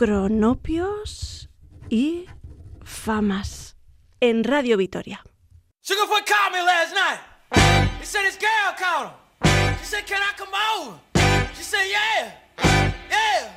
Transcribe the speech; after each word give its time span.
cronopios 0.00 1.50
y 1.90 2.24
famas 2.82 3.76
en 4.20 4.44
Radio 4.44 4.78
Vitoria. 4.78 5.22
Sugarfoot 5.82 6.24
called 6.24 6.54
me 6.54 6.62
last 6.62 6.94
night. 6.94 7.20
He 8.00 8.06
said 8.06 8.24
his 8.24 8.38
girl 8.38 8.74
called 8.78 9.10
him. 9.10 9.76
She 9.80 9.84
said, 9.84 10.06
Can 10.06 10.22
I 10.22 10.32
come 10.38 10.48
over? 10.54 10.98
She 11.54 11.62
said, 11.62 11.84
Yeah, 11.90 12.32
yeah, 13.10 13.49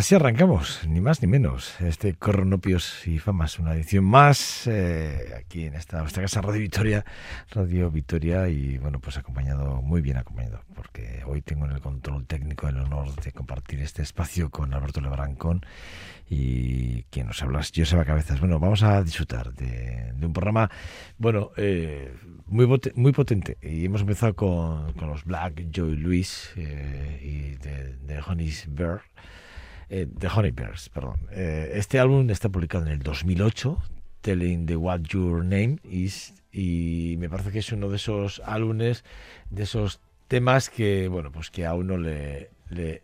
así 0.00 0.14
arrancamos, 0.14 0.80
ni 0.88 0.98
más 1.02 1.20
ni 1.20 1.28
menos. 1.28 1.78
Este 1.78 2.14
Cronopios 2.14 3.06
y 3.06 3.18
Famas, 3.18 3.58
una 3.58 3.74
edición 3.74 4.02
más 4.02 4.66
eh, 4.66 5.34
aquí 5.38 5.66
en 5.66 5.74
esta 5.74 6.00
nuestra 6.00 6.22
casa 6.22 6.40
Radio 6.40 6.62
Victoria, 6.62 7.04
Radio 7.50 7.90
Victoria 7.90 8.48
y 8.48 8.78
bueno, 8.78 8.98
pues 8.98 9.18
acompañado, 9.18 9.82
muy 9.82 10.00
bien 10.00 10.16
acompañado, 10.16 10.62
porque 10.74 11.22
hoy 11.26 11.42
tengo 11.42 11.66
en 11.66 11.72
el 11.72 11.80
control 11.82 12.24
técnico 12.24 12.66
el 12.66 12.78
honor 12.78 13.14
de 13.14 13.30
compartir 13.32 13.82
este 13.82 14.00
espacio 14.00 14.48
con 14.48 14.72
Alberto 14.72 15.02
Lebrancón 15.02 15.66
y 16.30 17.02
quien 17.10 17.26
nos 17.26 17.42
habla 17.42 17.60
es 17.60 17.70
Joseba 17.76 18.06
Cabezas. 18.06 18.40
Bueno, 18.40 18.58
vamos 18.58 18.82
a 18.82 19.02
disfrutar 19.02 19.52
de, 19.52 20.14
un 20.22 20.32
programa, 20.32 20.70
bueno, 21.18 21.50
eh, 21.58 22.14
muy, 22.46 22.66
muy 22.94 23.12
potente 23.12 23.58
y 23.60 23.84
hemos 23.84 24.00
empezado 24.00 24.34
con, 24.34 24.94
con 24.94 25.08
los 25.08 25.24
Black 25.24 25.66
Joy 25.70 25.94
Luis 25.96 26.52
eh, 26.56 27.20
y 27.22 27.56
de, 27.62 27.96
de 27.98 28.22
Honey's 28.26 28.66
eh, 29.90 30.06
The 30.18 30.28
Honey 30.28 30.52
Bears, 30.52 30.88
perdón. 30.88 31.18
Eh, 31.32 31.72
este 31.74 31.98
álbum 31.98 32.30
está 32.30 32.48
publicado 32.48 32.86
en 32.86 32.92
el 32.92 33.00
2008, 33.00 33.76
Telling 34.20 34.66
the 34.66 34.76
What 34.76 35.00
Your 35.02 35.44
Name 35.44 35.78
Is, 35.84 36.34
y 36.52 37.16
me 37.18 37.28
parece 37.28 37.50
que 37.50 37.58
es 37.58 37.72
uno 37.72 37.88
de 37.88 37.96
esos 37.96 38.40
álbumes, 38.44 39.04
de 39.50 39.64
esos 39.64 40.00
temas 40.28 40.70
que, 40.70 41.08
bueno, 41.08 41.32
pues 41.32 41.50
que 41.50 41.66
a 41.66 41.74
uno 41.74 41.96
le, 41.96 42.50
le, 42.68 43.02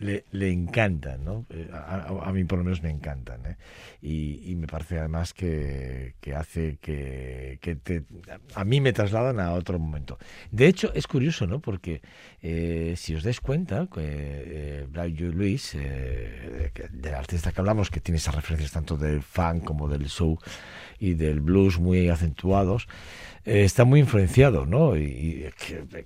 le, 0.00 0.24
le 0.32 0.50
encantan, 0.50 1.24
¿no? 1.24 1.46
Eh, 1.50 1.68
A, 1.72 2.06
a- 2.24 2.32
mí 2.32 2.42
por 2.44 2.58
lo 2.58 2.64
menos 2.64 2.82
me 2.82 2.90
encantan, 2.90 3.44
¿eh? 3.46 3.56
Y, 4.02 4.50
y 4.50 4.56
me 4.56 4.66
parece 4.66 4.98
además 4.98 5.32
que, 5.34 6.14
hace 6.34 6.78
que, 6.80 7.58
te, 7.82 8.02
a 8.54 8.64
mí 8.64 8.80
me 8.80 8.92
trasladan 8.92 9.38
a 9.38 9.52
otro 9.52 9.78
momento. 9.78 10.18
De 10.50 10.66
hecho, 10.66 10.92
es 10.94 11.06
curioso, 11.06 11.46
¿no? 11.46 11.60
Porque 11.60 12.00
eh, 12.42 12.94
si 12.96 13.14
os 13.14 13.22
dais 13.22 13.40
cuenta, 13.40 13.86
eh, 13.98 14.86
Brian 14.90 15.38
Lewis, 15.38 15.74
eh, 15.74 16.72
del 16.90 17.14
artista 17.14 17.52
que 17.52 17.60
hablamos, 17.60 17.90
que 17.90 18.00
tiene 18.00 18.16
esas 18.16 18.34
referencias 18.34 18.72
tanto 18.72 18.96
del 18.96 19.22
funk 19.22 19.64
como 19.64 19.86
del 19.86 20.08
soul 20.08 20.38
y 21.00 21.14
del 21.14 21.40
blues 21.40 21.78
muy 21.80 22.08
acentuados, 22.10 22.86
eh, 23.46 23.64
está 23.64 23.84
muy 23.84 24.00
influenciado, 24.00 24.66
¿no? 24.66 24.96
Y, 24.98 25.00
y 25.02 25.50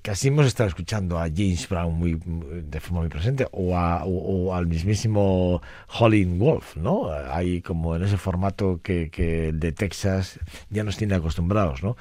casi 0.02 0.28
hemos 0.28 0.46
estado 0.46 0.68
escuchando 0.68 1.18
a 1.18 1.24
James 1.24 1.68
Brown 1.68 1.92
muy, 1.94 2.18
de 2.24 2.80
forma 2.80 3.00
muy 3.00 3.08
presente, 3.08 3.48
o, 3.50 3.76
a- 3.76 4.04
o- 4.04 4.46
o 4.48 4.54
al 4.54 4.66
mismísimo 4.68 5.60
Holling 5.98 6.38
Wolf, 6.38 6.76
¿no? 6.76 7.10
Ahí 7.10 7.60
como 7.60 7.96
en 7.96 8.04
ese 8.04 8.16
formato 8.16 8.80
que, 8.82 9.10
que 9.10 9.52
de 9.52 9.72
Texas 9.72 10.38
ya 10.70 10.84
nos 10.84 10.96
tiene 10.96 11.16
acostumbrados, 11.16 11.82
¿no? 11.82 11.96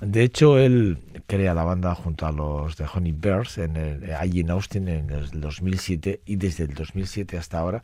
de 0.00 0.24
hecho, 0.24 0.58
él 0.58 0.98
crea 1.28 1.54
la 1.54 1.62
banda 1.62 1.94
junto 1.94 2.26
a 2.26 2.32
los 2.32 2.76
de 2.76 2.86
Honey 2.92 3.12
Bears 3.16 3.58
en 3.58 3.76
el, 3.76 4.12
allí 4.14 4.40
en 4.40 4.50
Austin 4.50 4.88
en 4.88 5.10
el 5.10 5.30
2007 5.40 6.22
y 6.26 6.34
desde 6.36 6.64
el 6.64 6.74
2007 6.74 7.38
hasta 7.38 7.60
ahora 7.60 7.82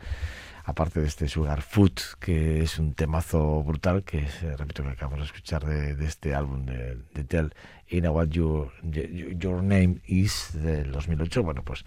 aparte 0.69 1.00
de 1.00 1.06
este 1.06 1.29
Sugar 1.29 1.62
Food, 1.62 1.93
que 2.20 2.62
es 2.62 2.79
un 2.79 2.93
temazo 2.93 3.62
brutal, 3.65 4.05
que 4.05 4.19
es, 4.19 4.43
eh, 4.43 4.55
repito, 4.55 4.82
que 4.82 4.91
acabamos 4.91 5.20
de 5.20 5.25
escuchar 5.25 5.65
de, 5.65 6.05
este 6.05 6.35
álbum 6.35 6.67
de, 6.67 6.99
de 7.15 7.25
Tell, 7.25 7.55
In 7.88 8.06
What 8.06 8.29
Your, 8.29 8.70
Your 8.82 9.62
Name 9.62 10.03
Is, 10.05 10.50
del 10.53 10.93
2008, 10.93 11.43
bueno, 11.43 11.62
pues, 11.65 11.87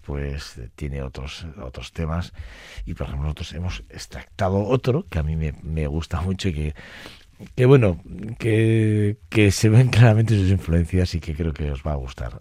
pues 0.00 0.56
eh, 0.56 0.70
tiene 0.74 1.02
otros, 1.02 1.46
otros 1.62 1.92
temas. 1.92 2.32
Y, 2.86 2.94
por 2.94 3.06
ejemplo, 3.06 3.24
nosotros 3.24 3.52
hemos 3.52 3.84
extractado 3.90 4.64
otro 4.66 5.06
que 5.10 5.18
a 5.18 5.22
mí 5.22 5.36
me, 5.36 5.52
me 5.62 5.86
gusta 5.86 6.22
mucho 6.22 6.48
y 6.48 6.54
que 6.54 6.74
que 7.56 7.66
bueno, 7.66 8.00
que, 8.38 9.18
que 9.28 9.50
se 9.50 9.68
ven 9.68 9.88
claramente 9.90 10.36
sus 10.38 10.48
influencias 10.48 11.14
y 11.14 11.20
que 11.20 11.34
creo 11.34 11.52
que 11.52 11.70
os 11.70 11.82
va 11.82 11.92
a 11.92 11.96
gustar. 11.96 12.40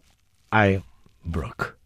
I 0.53 0.81
Broke. 1.23 1.80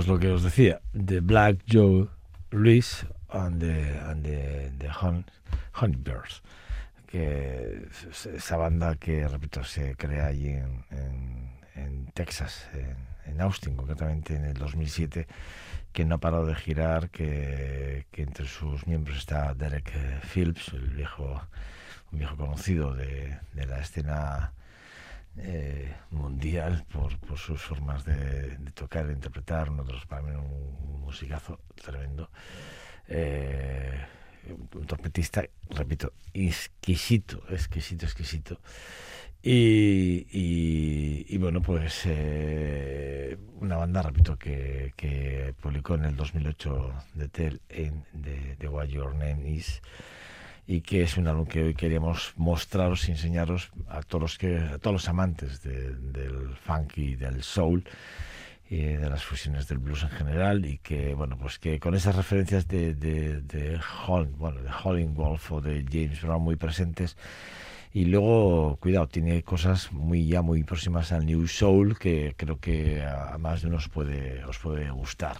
Pues 0.00 0.08
lo 0.08 0.18
que 0.18 0.30
os 0.30 0.42
decía, 0.42 0.80
de 0.94 1.20
Black 1.20 1.58
Joe 1.70 2.08
Luis 2.52 3.04
and 3.28 3.60
the, 3.60 3.98
and 3.98 4.24
the, 4.24 4.72
the 4.78 4.88
Hon- 4.88 5.26
Honeybirds, 5.78 6.40
que 7.06 7.86
es 8.08 8.24
esa 8.24 8.56
banda 8.56 8.96
que, 8.96 9.28
repito, 9.28 9.62
se 9.62 9.96
crea 9.96 10.28
allí 10.28 10.48
en, 10.48 12.10
Texas, 12.14 12.66
en, 12.72 12.96
en 13.30 13.40
Austin, 13.42 13.76
concretamente 13.76 14.36
en 14.36 14.46
el 14.46 14.54
2007, 14.54 15.26
que 15.92 16.06
no 16.06 16.14
ha 16.14 16.18
parado 16.18 16.46
de 16.46 16.54
girar, 16.54 17.10
que, 17.10 18.06
entre 18.14 18.46
sus 18.46 18.86
miembros 18.86 19.18
está 19.18 19.52
Derek 19.52 19.92
Phillips, 20.32 20.68
el 20.72 20.88
viejo, 20.94 21.42
un 22.10 22.20
viejo 22.20 22.38
conocido 22.38 22.94
de 22.94 23.38
la 23.52 23.80
escena 23.80 24.54
eh, 25.36 25.94
mundial 26.10 26.84
por, 26.92 27.38
sus 27.38 27.60
formas 27.60 28.04
de, 28.04 28.56
de, 28.58 28.70
tocar, 28.72 29.06
de 29.06 29.14
interpretar, 29.14 29.70
nosotros 29.70 30.06
para 30.06 30.22
mí 30.22 30.30
un 30.34 31.00
musicazo 31.00 31.60
tremendo. 31.74 32.30
Eh, 33.08 33.98
un 34.74 34.86
trompetista, 34.86 35.44
repito, 35.70 36.12
exquisito, 36.32 37.42
exquisito, 37.50 38.06
exquisito. 38.06 38.60
Y, 39.42 41.36
bueno, 41.38 41.62
pues 41.62 42.02
eh, 42.04 43.38
una 43.60 43.76
banda, 43.76 44.02
repito, 44.02 44.38
que, 44.38 45.54
publicó 45.60 45.94
en 45.94 46.04
el 46.04 46.16
2008 46.16 46.94
The 47.16 47.28
Tell 47.28 47.60
en 47.68 48.04
de, 48.12 48.56
de 48.56 48.68
What 48.68 48.86
Your 48.86 49.14
Name 49.14 49.50
Is 49.50 49.80
y 50.70 50.82
que 50.82 51.02
es 51.02 51.16
un 51.16 51.26
álbum 51.26 51.46
que 51.46 51.64
hoy 51.64 51.74
queríamos 51.74 52.32
mostraros 52.36 53.08
y 53.08 53.10
enseñaros 53.10 53.72
a 53.88 54.02
todos 54.02 54.22
los 54.22 54.38
que 54.38 54.56
a 54.56 54.78
todos 54.78 54.94
los 54.94 55.08
amantes 55.08 55.60
de, 55.62 55.96
del 55.96 56.54
funk 56.64 56.96
y 56.96 57.16
del 57.16 57.42
soul 57.42 57.82
y 58.68 58.82
de 58.82 59.10
las 59.10 59.24
fusiones 59.24 59.66
del 59.66 59.78
blues 59.78 60.04
en 60.04 60.10
general 60.10 60.64
y 60.64 60.78
que 60.78 61.12
bueno 61.14 61.36
pues 61.36 61.58
que 61.58 61.80
con 61.80 61.96
esas 61.96 62.14
referencias 62.14 62.68
de 62.68 62.94
de, 62.94 63.40
de 63.40 63.80
Hall, 64.06 64.28
bueno 64.38 64.62
de 64.62 64.70
Holling 64.70 65.12
Wolf 65.12 65.50
o 65.50 65.60
de 65.60 65.84
James 65.90 66.22
Brown 66.22 66.42
muy 66.42 66.54
presentes. 66.54 67.16
Y 67.92 68.04
luego 68.04 68.76
cuidado 68.76 69.08
tiene 69.08 69.42
cosas 69.42 69.90
muy 69.90 70.24
ya 70.24 70.40
muy 70.40 70.62
próximas 70.62 71.10
al 71.10 71.26
New 71.26 71.48
Soul 71.48 71.98
que 71.98 72.34
creo 72.36 72.60
que 72.60 73.02
a 73.02 73.36
más 73.38 73.62
de 73.62 73.66
uno 73.66 73.78
os 73.78 73.88
puede 73.88 74.44
os 74.44 74.58
puede 74.60 74.88
gustar 74.90 75.38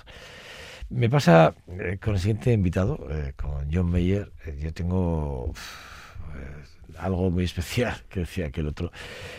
me 0.90 1.08
pasa 1.08 1.54
eh, 1.68 1.98
con 2.00 2.14
el 2.14 2.20
siguiente 2.20 2.52
invitado, 2.52 3.06
eh, 3.10 3.32
con 3.36 3.72
John 3.72 3.90
Mayer. 3.90 4.32
Eh, 4.44 4.58
yo 4.60 4.72
tengo 4.72 5.46
uf, 5.46 6.16
algo 6.98 7.30
muy 7.30 7.44
especial 7.44 7.96
que 8.10 8.20
decía 8.20 8.46
aquel 8.46 8.66
otro, 8.66 8.92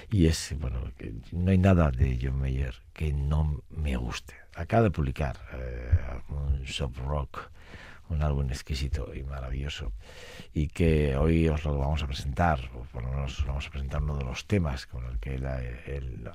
y 0.10 0.28
es, 0.28 0.56
bueno, 0.60 0.80
que 0.98 1.14
no 1.32 1.52
hay 1.52 1.58
nada 1.58 1.92
de 1.92 2.18
John 2.22 2.40
Mayer 2.40 2.74
que 2.94 3.14
no 3.14 3.64
me 3.70 3.96
guste. 3.98 4.34
Acaba 4.56 4.84
de 4.84 4.92
publicar 4.92 5.38
un 6.30 6.68
soft 6.68 6.98
rock, 7.00 7.50
un 8.12 8.22
álbum 8.22 8.48
exquisito 8.50 9.14
y 9.14 9.24
maravilloso, 9.24 9.92
y 10.54 10.68
que 10.68 11.16
hoy 11.16 11.48
os 11.48 11.64
lo 11.64 11.78
vamos 11.78 12.04
a 12.04 12.08
presentar, 12.08 12.60
o 12.76 12.84
por 12.92 13.04
lo 13.04 13.10
menos 13.10 13.44
vamos 13.46 13.68
a 13.68 13.70
presentar 13.70 14.02
uno 14.04 14.18
de 14.18 14.26
los 14.26 14.46
temas 14.46 14.86
con 14.86 15.06
el 15.06 15.20
que 15.20 15.36
él 15.36 15.46
ha, 15.46 15.62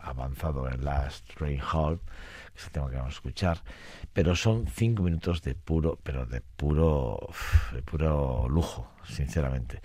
avanzado 0.02 0.68
en 0.68 0.84
Last 0.84 1.28
Train 1.34 1.60
Hall 1.60 2.00
es 2.56 2.64
el 2.64 2.70
tema 2.70 2.90
que 2.90 2.96
vamos 2.96 3.14
a 3.14 3.16
escuchar, 3.16 3.62
pero 4.12 4.34
son 4.34 4.66
cinco 4.66 5.02
minutos 5.02 5.42
de 5.42 5.54
puro, 5.54 5.98
pero 6.02 6.24
de 6.24 6.40
puro, 6.40 7.28
de 7.72 7.82
puro 7.82 8.48
lujo, 8.48 8.90
sinceramente. 9.04 9.80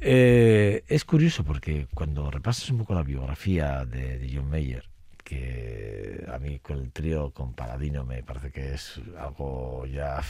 Eh, 0.00 0.82
es 0.88 1.04
curioso 1.04 1.44
porque 1.44 1.86
cuando 1.94 2.30
repasas 2.30 2.70
un 2.70 2.78
poco 2.78 2.94
la 2.94 3.02
biografía 3.02 3.84
de, 3.84 4.18
de, 4.18 4.34
John 4.34 4.48
Mayer, 4.48 4.88
que 5.22 6.26
a 6.32 6.38
mí 6.38 6.58
con 6.58 6.78
el 6.78 6.90
trío 6.90 7.30
con 7.30 7.54
Paladino 7.54 8.04
me 8.04 8.22
parece 8.22 8.50
que 8.50 8.74
es 8.74 9.00
algo 9.18 9.86
ya 9.86 10.20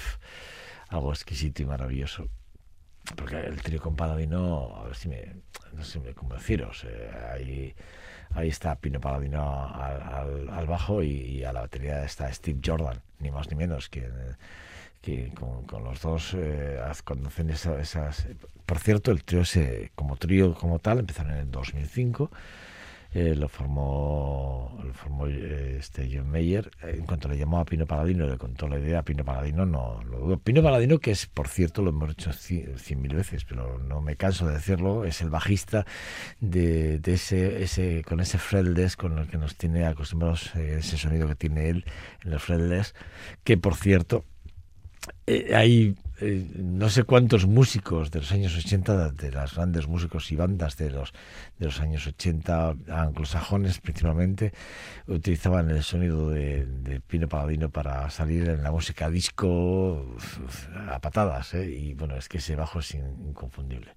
algo 0.92 1.12
exquisito 1.12 1.62
y 1.62 1.66
maravilloso. 1.66 2.28
Porque 3.16 3.36
el 3.40 3.60
trío 3.62 3.80
con 3.80 3.96
Paladino, 3.96 4.76
a 4.76 4.84
ver 4.84 4.94
si 4.94 5.08
me, 5.08 5.42
no 5.72 5.82
sé 5.82 6.00
cómo 6.14 6.34
deciros, 6.34 6.84
eh, 6.84 7.10
hay 7.32 7.74
ahí 8.34 8.48
está 8.48 8.76
Pino 8.76 9.00
Paladino 9.00 9.74
al, 9.74 10.02
al, 10.02 10.48
al 10.50 10.66
bajo 10.66 11.02
y, 11.02 11.44
a 11.44 11.52
la 11.52 11.62
batería 11.62 12.04
está 12.04 12.32
Steve 12.32 12.60
Jordan, 12.64 13.00
ni 13.18 13.30
más 13.30 13.50
ni 13.50 13.56
menos, 13.56 13.88
que, 13.88 14.08
que 15.00 15.32
con, 15.34 15.64
con, 15.64 15.84
los 15.84 16.00
dos 16.00 16.34
eh, 16.34 16.78
conocen 17.04 17.50
esa, 17.50 17.80
esas... 17.80 18.26
Por 18.66 18.78
cierto, 18.78 19.10
el 19.10 19.24
trío 19.24 19.44
se, 19.44 19.90
como 19.94 20.16
trío 20.16 20.54
como 20.54 20.78
tal 20.78 21.00
empezaron 21.00 21.32
en 21.32 21.38
el 21.38 21.50
2005 21.50 22.30
eh, 23.14 23.34
lo 23.36 23.48
formó, 23.48 24.78
lo 24.82 24.94
formó 24.94 25.26
eh, 25.26 25.76
este 25.78 26.08
John 26.10 26.30
Mayer. 26.30 26.70
En 26.82 27.04
cuanto 27.04 27.28
le 27.28 27.36
llamó 27.36 27.58
a 27.58 27.64
Pino 27.64 27.86
Paladino, 27.86 28.26
le 28.26 28.38
contó 28.38 28.68
la 28.68 28.78
idea 28.78 29.02
Pino 29.02 29.24
Paladino, 29.24 29.66
no 29.66 30.02
lo 30.04 30.18
dudo. 30.18 30.38
Pino 30.38 30.62
Paladino, 30.62 30.98
que 30.98 31.10
es, 31.10 31.26
por 31.26 31.48
cierto, 31.48 31.82
lo 31.82 31.90
hemos 31.90 32.10
hecho 32.10 32.32
cien 32.32 33.02
mil 33.02 33.14
veces, 33.14 33.44
pero 33.44 33.78
no 33.78 34.00
me 34.00 34.16
canso 34.16 34.46
de 34.46 34.54
decirlo, 34.54 35.04
es 35.04 35.20
el 35.20 35.28
bajista 35.28 35.84
de, 36.40 37.00
ese, 37.04 37.62
ese, 37.62 38.02
con 38.02 38.20
ese 38.20 38.38
fretless 38.38 38.96
con 38.96 39.18
el 39.18 39.28
que 39.28 39.36
nos 39.36 39.56
tiene 39.56 39.84
acostumbrados, 39.84 40.54
eh, 40.56 40.76
ese 40.78 40.96
sonido 40.96 41.28
que 41.28 41.34
tiene 41.34 41.68
él 41.68 41.84
en 42.24 42.32
el 42.32 42.40
fretless, 42.40 42.94
que 43.44 43.58
por 43.58 43.76
cierto, 43.76 44.24
eh, 45.26 45.54
hay 45.54 45.94
eh, 46.22 46.46
no 46.54 46.88
sé 46.88 47.02
cuántos 47.02 47.46
músicos 47.46 48.12
de 48.12 48.20
los 48.20 48.30
años 48.30 48.56
80, 48.56 49.10
de 49.10 49.32
las 49.32 49.56
grandes 49.56 49.88
músicos 49.88 50.30
y 50.30 50.36
bandas 50.36 50.76
de 50.76 50.90
los, 50.90 51.12
de 51.58 51.66
los 51.66 51.80
años 51.80 52.06
80, 52.06 52.76
anglosajones 52.88 53.80
principalmente, 53.80 54.52
utilizaban 55.08 55.70
el 55.70 55.82
sonido 55.82 56.30
de, 56.30 56.64
de 56.64 57.00
Pino 57.00 57.28
Paladino 57.28 57.70
para 57.70 58.08
salir 58.10 58.48
en 58.48 58.62
la 58.62 58.70
música 58.70 59.10
disco 59.10 60.14
a 60.88 61.00
patadas, 61.00 61.54
¿eh? 61.54 61.68
y 61.70 61.94
bueno, 61.94 62.16
es 62.16 62.28
que 62.28 62.38
ese 62.38 62.54
bajo 62.54 62.78
es 62.78 62.94
inconfundible. 62.94 63.92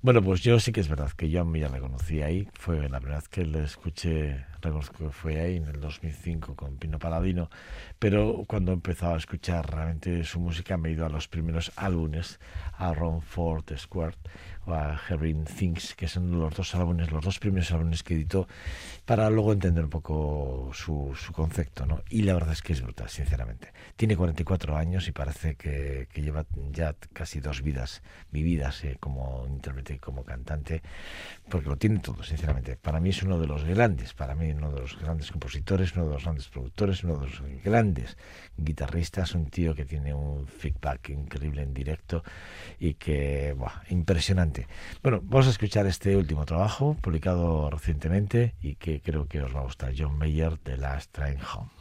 Bueno, 0.00 0.22
pues 0.22 0.40
yo 0.40 0.60
sí 0.60 0.72
que 0.72 0.80
es 0.80 0.88
verdad 0.88 1.10
que 1.10 1.28
yo 1.28 1.44
ya 1.54 1.68
me 1.68 1.80
conocí 1.80 2.22
ahí, 2.22 2.48
fue 2.54 2.88
la 2.88 3.00
primera 3.00 3.18
vez 3.18 3.28
que 3.28 3.44
le 3.44 3.64
escuché, 3.64 4.46
reconozco 4.62 5.06
que 5.06 5.10
fue 5.10 5.40
ahí 5.40 5.56
en 5.56 5.66
el 5.66 5.80
2005 5.80 6.54
con 6.54 6.76
Pino 6.76 6.98
Paladino, 6.98 7.50
pero 7.98 8.44
cuando 8.46 8.72
empezaba 8.72 9.14
a 9.14 9.18
escuchar 9.18 9.70
realmente 9.70 10.24
su 10.24 10.40
música 10.40 10.57
me 10.76 10.88
he 10.88 10.92
ido 10.92 11.06
a 11.06 11.08
los 11.08 11.28
primeros 11.28 11.72
álbumes, 11.76 12.38
a 12.76 12.94
Ron 12.94 13.22
Ford 13.22 13.64
Square 13.76 14.16
o 14.68 14.74
a 14.74 14.98
Hearing 15.08 15.44
Things, 15.44 15.94
que 15.94 16.08
son 16.08 16.38
los 16.38 16.54
dos 16.54 16.74
álbumes, 16.74 17.10
los 17.10 17.24
dos 17.24 17.38
primeros 17.38 17.70
álbumes 17.72 18.02
que 18.02 18.14
editó, 18.14 18.46
para 19.04 19.30
luego 19.30 19.52
entender 19.52 19.84
un 19.84 19.90
poco 19.90 20.70
su, 20.74 21.16
su 21.16 21.32
concepto, 21.32 21.86
¿no? 21.86 22.02
Y 22.10 22.22
la 22.22 22.34
verdad 22.34 22.52
es 22.52 22.62
que 22.62 22.72
es 22.72 22.82
brutal, 22.82 23.08
sinceramente. 23.08 23.72
Tiene 23.96 24.16
44 24.16 24.76
años 24.76 25.08
y 25.08 25.12
parece 25.12 25.54
que, 25.54 26.08
que 26.12 26.22
lleva 26.22 26.44
ya 26.72 26.94
casi 27.12 27.40
dos 27.40 27.62
vidas 27.62 28.02
vividas 28.30 28.82
como 29.00 29.46
intérprete 29.48 29.94
y 29.94 29.98
como 29.98 30.24
cantante, 30.24 30.82
porque 31.48 31.68
lo 31.68 31.76
tiene 31.76 32.00
todo, 32.00 32.22
sinceramente. 32.22 32.76
Para 32.76 33.00
mí 33.00 33.10
es 33.10 33.22
uno 33.22 33.38
de 33.38 33.46
los 33.46 33.64
grandes, 33.64 34.14
para 34.14 34.34
mí 34.34 34.50
uno 34.50 34.70
de 34.72 34.80
los 34.80 34.98
grandes 34.98 35.30
compositores, 35.30 35.94
uno 35.94 36.06
de 36.06 36.14
los 36.14 36.24
grandes 36.24 36.48
productores, 36.48 37.04
uno 37.04 37.18
de 37.18 37.26
los 37.26 37.42
grandes 37.64 38.16
guitarristas, 38.56 39.34
un 39.34 39.46
tío 39.46 39.74
que 39.74 39.84
tiene 39.84 40.12
un 40.12 40.46
feedback 40.46 41.10
increíble 41.10 41.62
en 41.62 41.72
directo 41.72 42.22
y 42.78 42.94
que, 42.94 43.56
impresionante. 43.90 44.57
Bueno, 45.02 45.20
vamos 45.22 45.46
a 45.46 45.50
escuchar 45.50 45.86
este 45.86 46.16
último 46.16 46.44
trabajo 46.44 46.96
publicado 47.00 47.70
recientemente 47.70 48.54
y 48.60 48.74
que 48.76 49.00
creo 49.00 49.26
que 49.26 49.42
os 49.42 49.54
va 49.54 49.60
a 49.60 49.64
gustar. 49.64 49.92
John 49.96 50.18
Mayer, 50.18 50.56
The 50.58 50.76
Last 50.76 51.12
Train 51.12 51.38
Home. 51.54 51.77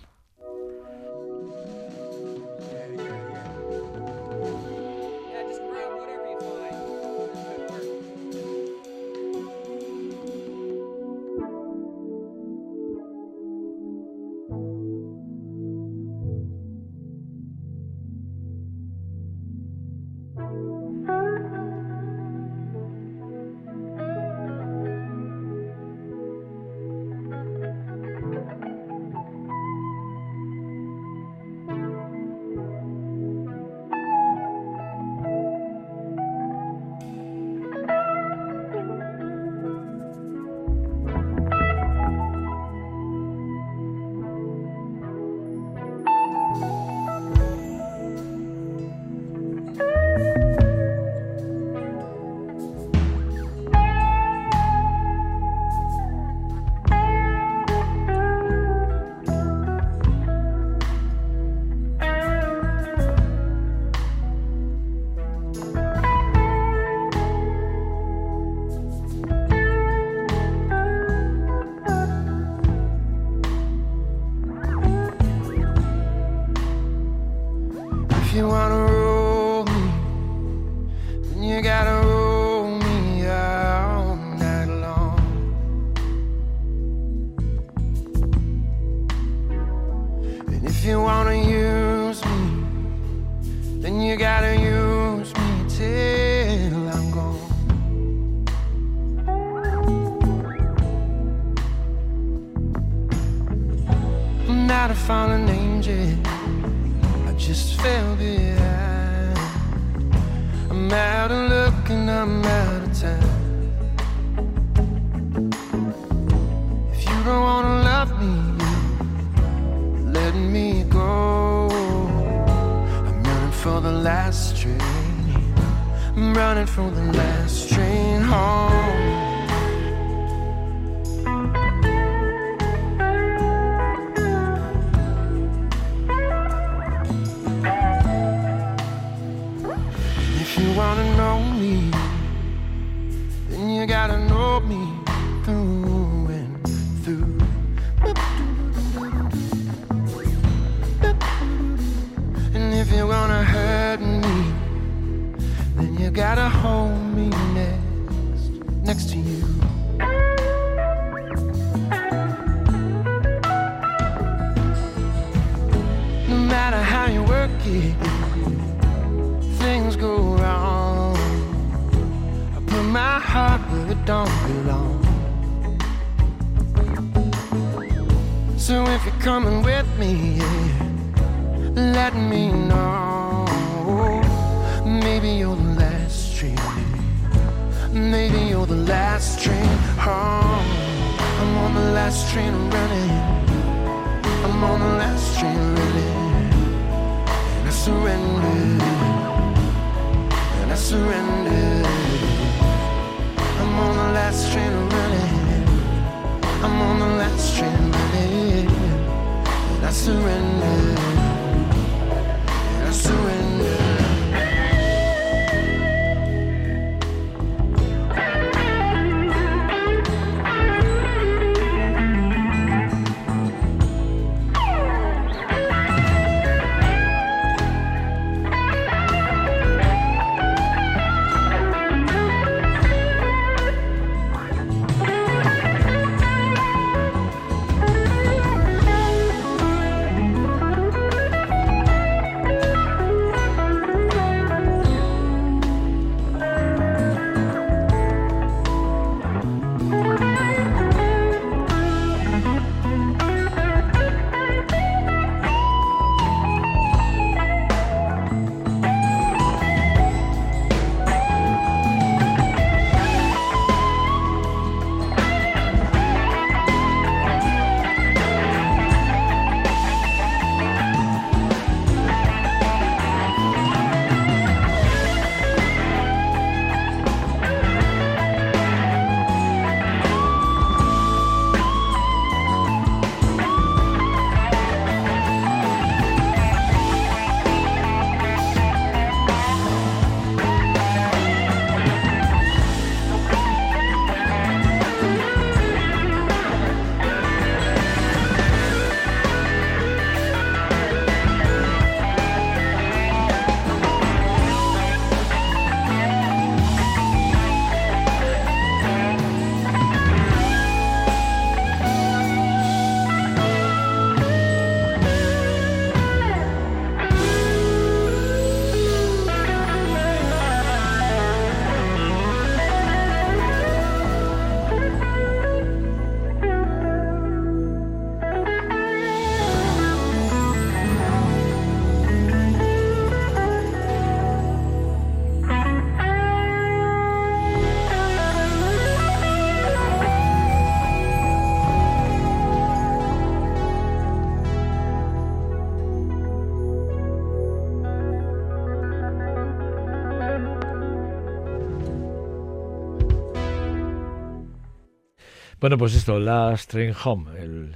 Bueno, 355.68 355.80
pues 355.80 355.96
esto, 355.96 356.18
Last 356.18 356.72
Train 356.72 356.96
Home, 357.03 357.38
el, 357.38 357.75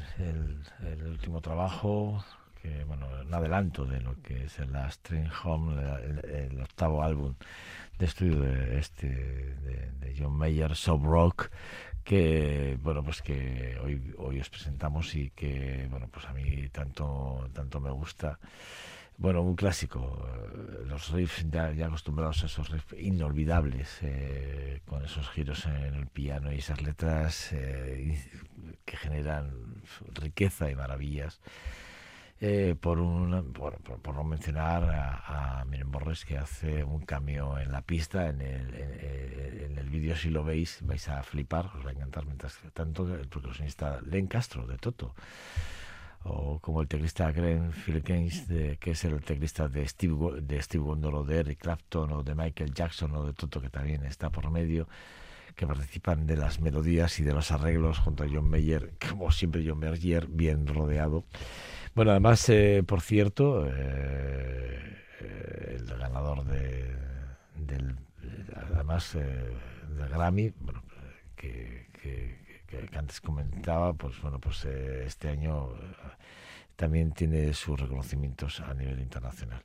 último 1.10 1.42
trabajo, 1.42 2.24
que 2.62 2.86
bueno, 2.86 3.06
un 3.22 3.34
adelanto 3.34 3.84
de 3.84 4.00
lo 4.00 4.16
que 4.22 4.46
es 4.46 4.60
el 4.60 4.72
Last 4.72 5.06
Train 5.06 5.30
Home, 5.44 5.76
el, 6.24 6.62
octavo 6.62 7.04
álbum 7.04 7.36
de 8.00 8.06
estudio 8.06 8.40
de 8.40 8.80
este 8.80 9.08
de, 9.10 10.16
John 10.18 10.32
Mayer, 10.38 10.74
Sob 10.74 11.04
Rock, 11.04 11.50
que 12.06 12.78
bueno 12.82 13.04
pues 13.04 13.22
que 13.22 13.78
hoy 13.84 14.14
hoy 14.20 14.40
os 14.40 14.50
presentamos 14.50 15.14
y 15.14 15.32
que 15.32 15.86
bueno 15.92 16.08
pues 16.10 16.26
a 16.28 16.34
mí 16.34 16.70
tanto 16.70 17.50
tanto 17.52 17.82
me 17.82 17.92
gusta 17.92 18.40
bueno, 19.22 19.42
un 19.42 19.56
clásico. 19.56 20.02
eh, 20.28 20.86
Los 20.86 21.12
riffs 21.12 21.46
ya, 21.50 21.72
ya 21.72 21.86
acostumbrados 21.88 22.44
a 22.44 22.48
esos 22.48 22.70
riffs 22.70 22.94
inolvidables, 23.00 24.00
eh, 24.02 24.82
con 24.86 25.04
esos 25.06 25.30
giros 25.30 25.66
en 25.66 25.94
el 25.96 26.08
piano 26.08 26.52
y 26.52 26.58
esas 26.58 26.82
letras 26.82 27.54
eh, 27.54 28.18
que 28.86 28.98
generan 28.98 29.82
riqueza 30.14 30.70
y 30.72 30.76
maravillas. 30.76 31.40
Eh, 32.44 32.76
por, 32.80 32.98
un, 33.00 33.54
por, 33.54 33.78
por- 33.82 34.16
no 34.16 34.24
mencionar 34.24 34.84
a, 34.84 35.64
Miren 35.70 35.92
Borges 35.92 36.26
que 36.26 36.38
hace 36.40 36.84
un 36.84 37.02
cambio 37.06 37.60
en 37.60 37.72
la 37.72 37.84
pista, 37.84 38.28
en 38.30 38.42
el, 38.42 38.74
en, 38.74 39.64
en 39.72 39.78
el 39.78 39.90
vídeo 39.90 40.16
si 40.16 40.32
lo 40.32 40.44
veis 40.44 40.80
vais 40.82 41.08
a 41.08 41.22
flipar, 41.22 41.68
os 41.78 41.86
va 41.86 41.92
a 41.92 41.94
encantar 41.94 42.26
mientras 42.26 42.58
tanto 42.74 43.06
el 43.14 43.28
percusionista 43.28 44.02
Len 44.02 44.26
Castro 44.28 44.66
de 44.66 44.78
Toto 44.78 45.14
o 46.24 46.60
como 46.60 46.82
el 46.82 46.88
teclista 46.88 47.32
Glenn 47.32 47.72
Philkins, 47.72 48.48
de, 48.48 48.78
que 48.78 48.92
es 48.92 49.04
el 49.06 49.22
teclista 49.24 49.68
de 49.68 49.88
Steve, 49.88 50.42
de 50.42 50.62
Steve 50.62 50.84
Wonder 50.84 51.14
o 51.16 51.24
de 51.24 51.40
Eric 51.40 51.60
Clapton 51.60 52.12
o 52.12 52.24
de 52.24 52.36
Michael 52.36 52.74
Jackson 52.74 53.16
o 53.16 53.26
de 53.26 53.34
Toto 53.34 53.60
que 53.62 53.70
también 53.70 54.04
está 54.06 54.30
por 54.30 54.50
medio 54.52 54.88
que 55.56 55.68
participan 55.68 56.26
de 56.28 56.38
las 56.38 56.62
melodías 56.62 57.20
y 57.20 57.24
de 57.24 57.34
los 57.34 57.52
arreglos 57.52 58.00
junto 58.00 58.24
a 58.24 58.28
John 58.32 58.50
Mayer, 58.50 58.94
como 59.10 59.32
siempre 59.32 59.64
John 59.68 59.80
Mayer, 59.80 60.28
bien 60.28 60.66
rodeado. 60.68 61.26
Bueno, 61.94 62.12
además, 62.12 62.48
eh, 62.50 62.84
por 62.86 63.02
cierto, 63.02 63.68
eh, 63.68 64.80
eh, 65.20 65.78
el 65.78 65.86
ganador 65.98 66.46
de, 66.46 66.96
del, 67.58 67.96
además 68.74 69.14
eh, 69.16 69.52
del 69.98 70.08
Grammy, 70.10 70.54
bueno, 70.62 70.84
que- 71.36 71.90
que- 72.72 72.98
antes 72.98 73.22
comentaba, 73.22 73.94
pues 73.94 74.20
bueno, 74.22 74.40
pues 74.40 74.66
eh, 74.66 75.04
este 75.06 75.30
año 75.30 75.72
eh, 75.74 75.78
también 76.76 77.12
tiene 77.12 77.54
sus 77.54 77.80
reconocimientos 77.80 78.60
a 78.62 78.74
nivel 78.74 79.00
internacional. 79.00 79.62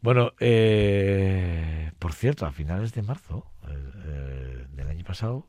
Bueno, 0.00 0.32
eh, 0.38 1.90
por 1.98 2.12
cierto, 2.12 2.46
a 2.46 2.52
finales 2.52 2.92
de 2.92 3.02
marzo 3.02 3.50
del 4.76 4.88
año 4.88 5.04
pasado, 5.04 5.46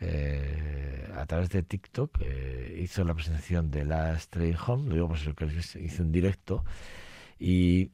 eh, 0.00 1.08
a 1.14 1.26
través 1.26 1.50
de 1.50 1.62
TikTok, 1.62 2.18
hizo 2.78 3.04
la 3.04 3.14
presentación 3.14 3.70
de 3.70 3.84
Last 3.84 4.32
Train 4.32 4.56
Home, 4.66 4.88
lo 4.88 4.94
digo 4.94 5.34
que 5.36 5.46
hizo 5.80 6.02
un 6.02 6.10
directo, 6.10 6.64
y, 7.38 7.90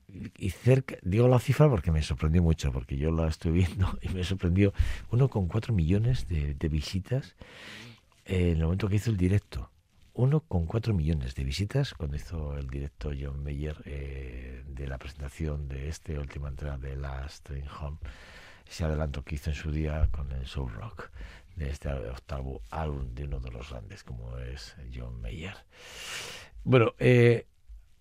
cerca, 0.62 0.96
digo 1.02 1.26
la 1.26 1.40
cifra 1.40 1.68
porque 1.68 1.90
me 1.90 2.02
sorprendió 2.02 2.42
mucho, 2.42 2.70
porque 2.72 2.96
yo 2.96 3.10
la 3.10 3.28
estoy 3.28 3.52
viendo 3.52 3.98
y 4.02 4.08
me 4.10 4.24
sorprendió 4.24 4.72
1,4 5.10 5.72
millones 5.72 6.28
de, 6.28 6.68
visitas 6.68 7.34
en 8.24 8.56
el 8.58 8.62
momento 8.64 8.88
que 8.88 8.96
hizo 8.96 9.10
el 9.10 9.16
directo. 9.16 9.70
1,4 10.14 10.92
millones 10.92 11.34
de 11.34 11.44
visitas 11.44 11.94
cuando 11.94 12.16
hizo 12.16 12.56
el 12.58 12.68
directo 12.68 13.12
John 13.18 13.42
Mayer 13.42 13.76
eh, 13.86 14.62
de 14.66 14.86
la 14.86 14.98
presentación 14.98 15.68
de 15.68 15.88
este 15.88 16.18
última 16.18 16.48
entrega 16.48 16.76
de 16.76 16.96
Last 16.96 17.44
Train 17.46 17.64
Home, 17.80 17.96
ese 18.68 18.84
adelanto 18.84 19.22
que 19.24 19.36
hizo 19.36 19.48
en 19.50 19.56
su 19.56 19.70
día 19.72 20.08
con 20.12 20.30
el 20.32 20.46
Soul 20.46 20.70
Rock 20.72 21.10
de 21.56 21.70
este 21.70 21.88
octavo 21.90 22.60
álbum 22.70 23.14
de 23.14 23.24
uno 23.24 23.40
de 23.40 23.50
los 23.52 23.70
grandes 23.70 24.04
como 24.04 24.36
es 24.38 24.76
John 24.94 25.18
Mayer. 25.22 25.54
Bueno, 26.64 26.94
eh, 26.98 27.46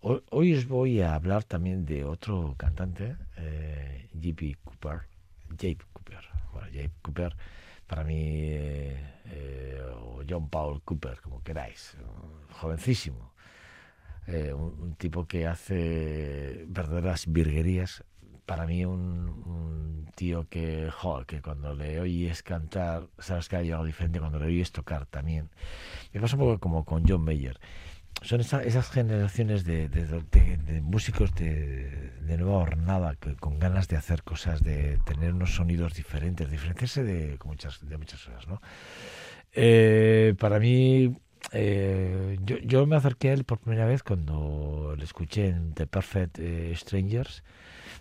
ho- 0.01 0.21
hoy 0.31 0.53
os 0.53 0.67
voy 0.67 0.99
a 1.01 1.15
hablar 1.15 1.45
también 1.45 1.85
de 1.85 2.03
otro 2.03 2.55
cantante, 2.57 3.15
eh, 3.37 4.09
J.P. 4.13 4.57
Cooper, 4.65 5.01
Jape 5.51 5.77
Cooper. 5.93 6.19
Bueno, 6.51 6.67
Jape 6.67 6.91
Cooper, 7.01 7.35
para 7.91 8.05
mí, 8.05 8.45
eh, 8.45 9.83
o 9.99 10.23
John 10.27 10.47
Paul 10.47 10.81
Cooper, 10.81 11.19
como 11.19 11.43
queráis, 11.43 11.97
jovencísimo, 12.53 13.33
eh, 14.27 14.53
un, 14.53 14.79
un 14.79 14.95
tipo 14.95 15.27
que 15.27 15.45
hace 15.45 16.63
verdaderas 16.69 17.25
virguerías. 17.27 18.05
Para 18.45 18.65
mí, 18.65 18.85
un, 18.85 19.27
un 19.45 20.09
tío 20.15 20.47
que, 20.47 20.89
jo, 20.89 21.25
que 21.25 21.41
cuando 21.41 21.75
le 21.75 21.99
oyes 21.99 22.43
cantar, 22.43 23.09
sabes 23.19 23.49
que 23.49 23.57
ha 23.57 23.61
llegado 23.61 23.83
diferente 23.83 24.21
cuando 24.21 24.39
le 24.39 24.45
oyes 24.45 24.71
tocar 24.71 25.05
también. 25.05 25.49
Me 26.13 26.21
pasa 26.21 26.37
un 26.37 26.43
poco 26.43 26.59
como 26.59 26.85
con 26.85 27.03
John 27.05 27.25
Mayer 27.25 27.59
son 28.21 28.41
esa- 28.41 28.63
esas 28.63 28.89
generaciones 28.89 29.63
de, 29.63 29.89
músicos 30.83 31.33
de, 31.35 32.11
nueva 32.37 32.57
hornada 32.57 33.15
con 33.39 33.59
ganas 33.59 33.87
de 33.87 33.97
hacer 33.97 34.23
cosas, 34.23 34.63
de 34.63 34.97
tener 35.05 35.33
unos 35.33 35.55
sonidos 35.55 35.93
diferentes, 35.93 36.49
diferenciarse 36.49 37.03
de 37.03 37.37
muchas, 37.43 37.87
de 37.87 37.97
muchas 37.97 38.23
cosas, 38.23 38.47
¿no? 38.47 38.61
Eh, 39.53 40.33
para 40.39 40.59
mí, 40.59 41.17
eh, 41.51 42.37
yo, 42.43 42.85
me 42.85 42.95
acerqué 42.95 43.29
a 43.29 43.33
él 43.33 43.43
por 43.43 43.59
primera 43.59 43.85
vez 43.85 44.01
cuando 44.03 44.95
le 44.97 45.03
escuché 45.03 45.47
en 45.49 45.73
The 45.73 45.87
Perfect 45.87 46.39
eh, 46.39 46.73
Strangers. 46.75 47.43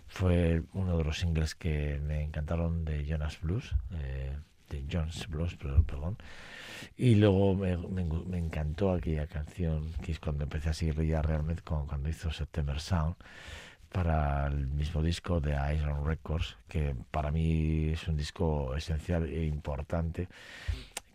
Fue 0.07 0.63
uno 0.73 0.97
de 0.97 1.03
los 1.03 1.19
singles 1.19 1.55
que 1.55 1.99
me 2.05 2.23
encantaron 2.23 2.85
de 2.85 3.05
Jonas 3.05 3.39
Blues, 3.41 3.75
de 4.71 4.85
Jones 4.91 5.27
Blues, 5.27 5.55
perdón. 5.55 6.17
Y 6.97 7.15
luego 7.15 7.55
me, 7.55 7.77
me, 7.77 8.03
me 8.03 8.37
encantó 8.37 8.93
aquella 8.93 9.27
canción, 9.27 9.91
que 10.01 10.13
es 10.13 10.19
cuando 10.19 10.43
empecé 10.43 10.69
a 10.69 10.73
seguirle 10.73 11.07
ya 11.07 11.21
realmente, 11.21 11.61
con, 11.61 11.85
cuando 11.85 12.09
hizo 12.09 12.31
September 12.31 12.79
Sound, 12.79 13.15
para 13.91 14.47
el 14.47 14.67
mismo 14.67 15.03
disco 15.03 15.39
de 15.39 15.51
Iron 15.75 16.05
Records, 16.05 16.57
que 16.67 16.95
para 17.11 17.31
mí 17.31 17.89
es 17.89 18.07
un 18.07 18.15
disco 18.15 18.75
esencial 18.75 19.25
e 19.25 19.45
importante 19.45 20.27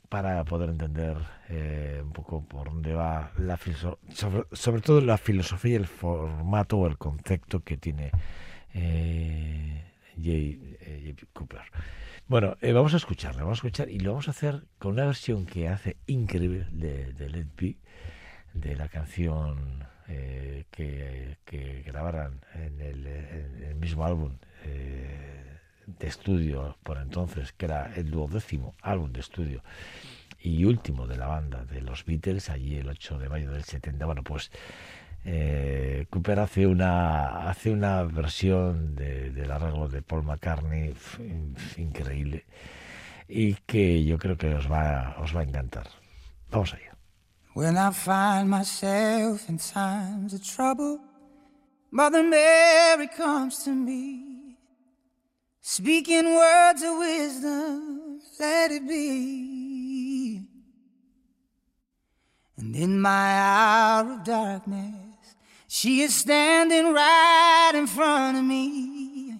para 0.08 0.44
poder 0.44 0.70
entender 0.70 1.16
eh, 1.48 2.00
un 2.02 2.12
poco 2.12 2.42
por 2.44 2.66
dónde 2.66 2.92
va 2.94 3.32
la 3.38 3.58
sobre, 4.10 4.44
sobre 4.52 4.82
todo 4.82 5.00
la 5.00 5.18
filosofía 5.18 5.72
y 5.72 5.76
el 5.76 5.86
formato 5.86 6.78
o 6.78 6.86
el 6.86 6.96
concepto 6.96 7.60
que 7.60 7.76
tiene 7.76 8.12
eh, 8.74 9.82
eh. 10.16 11.14
Cooper. 11.32 11.62
Bueno, 12.28 12.56
eh, 12.60 12.72
vamos 12.72 12.92
a 12.92 12.96
escucharlo, 12.96 13.42
vamos 13.42 13.58
a 13.58 13.60
escuchar 13.60 13.88
y 13.88 14.00
lo 14.00 14.10
vamos 14.10 14.26
a 14.26 14.32
hacer 14.32 14.64
con 14.80 14.94
una 14.94 15.06
versión 15.06 15.46
que 15.46 15.68
hace 15.68 15.96
increíble 16.08 16.66
de, 16.72 17.12
de 17.12 17.30
Let 17.30 17.46
Be, 17.56 17.76
de 18.52 18.74
la 18.74 18.88
canción 18.88 19.86
eh, 20.08 20.64
que, 20.72 21.38
que 21.44 21.84
grabaran 21.86 22.40
en 22.54 22.80
el, 22.80 23.06
en 23.06 23.62
el 23.62 23.74
mismo 23.76 24.04
álbum 24.04 24.38
eh, 24.64 25.60
de 25.86 26.06
estudio 26.08 26.76
por 26.82 26.98
entonces, 26.98 27.52
que 27.52 27.66
era 27.66 27.94
el 27.94 28.10
duodécimo 28.10 28.74
álbum 28.82 29.12
de 29.12 29.20
estudio 29.20 29.62
y 30.40 30.64
último 30.64 31.06
de 31.06 31.18
la 31.18 31.28
banda 31.28 31.64
de 31.64 31.80
los 31.80 32.04
Beatles, 32.04 32.50
allí 32.50 32.76
el 32.76 32.88
8 32.88 33.20
de 33.20 33.28
mayo 33.28 33.52
del 33.52 33.62
70. 33.62 34.04
Bueno, 34.04 34.24
pues 34.24 34.50
eh, 35.28 36.06
Cooper 36.08 36.38
hace 36.38 36.66
una 36.66 37.48
hace 37.50 37.70
una 37.72 38.04
versión 38.04 38.94
de- 38.94 39.30
del 39.32 39.50
arreglo 39.50 39.88
de 39.88 40.00
Paul 40.00 40.22
McCartney 40.22 40.94
increíble 41.76 42.44
y 43.28 43.54
que 43.66 44.04
yo 44.04 44.18
creo 44.18 44.36
que 44.36 44.54
os 44.54 44.70
va 44.70 45.16
os 45.18 45.34
va 45.34 45.40
a 45.40 45.44
encantar. 45.44 45.88
Vamos 46.50 46.72
allá. 46.74 46.96
When 47.54 47.76
I 47.76 47.90
find 47.92 48.48
myself 48.48 49.48
in 49.48 49.58
times 49.58 50.32
of 50.32 50.42
trouble, 50.42 51.00
Mother 51.90 52.22
Mary 52.22 53.08
comes 53.08 53.64
to 53.64 53.70
me, 53.72 54.58
speaking 55.60 56.34
words 56.36 56.82
of 56.82 56.98
wisdom, 56.98 58.20
let 58.38 58.70
it 58.70 58.86
be. 58.86 60.42
And 62.58 62.76
in 62.76 63.00
my 63.00 63.10
hour 63.40 64.12
of 64.12 64.24
darkness, 64.24 65.05
she 65.76 66.00
is 66.00 66.14
standing 66.14 66.94
right 66.94 67.72
in 67.74 67.86
front 67.86 68.38
of 68.38 68.42
me, 68.42 69.38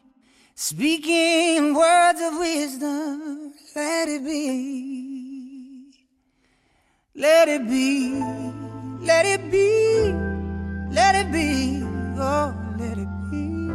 speaking 0.55 1.72
words 1.72 2.20
of 2.20 2.37
wisdom, 2.38 3.55
let 3.75 4.07
it 4.07 4.22
be. 4.22 5.94
Let 7.14 7.49
it 7.49 7.66
be, 7.66 8.20
let 9.01 9.25
it 9.25 9.51
be, 9.51 10.12
let 10.90 11.14
it 11.14 11.33
be, 11.33 11.81
oh, 12.18 12.55
let 12.79 12.99
it 12.99 13.09
be. 13.31 13.72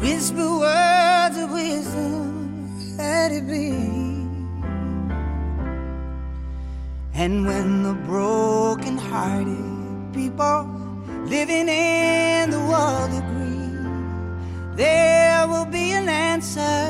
Whisper 0.00 0.58
words 0.58 1.36
of 1.36 1.52
wisdom, 1.52 2.96
let 2.96 3.30
it 3.30 3.46
be. 3.46 3.72
And 7.12 7.46
when 7.46 7.82
the 7.82 7.92
broken 7.92 8.96
hearted 8.96 10.14
people 10.14 10.77
living 11.28 11.68
in 11.68 12.50
the 12.50 12.58
world 12.58 13.10
agree, 13.12 14.76
there 14.76 15.46
will 15.46 15.66
be 15.66 15.92
an 15.92 16.08
answer, 16.08 16.88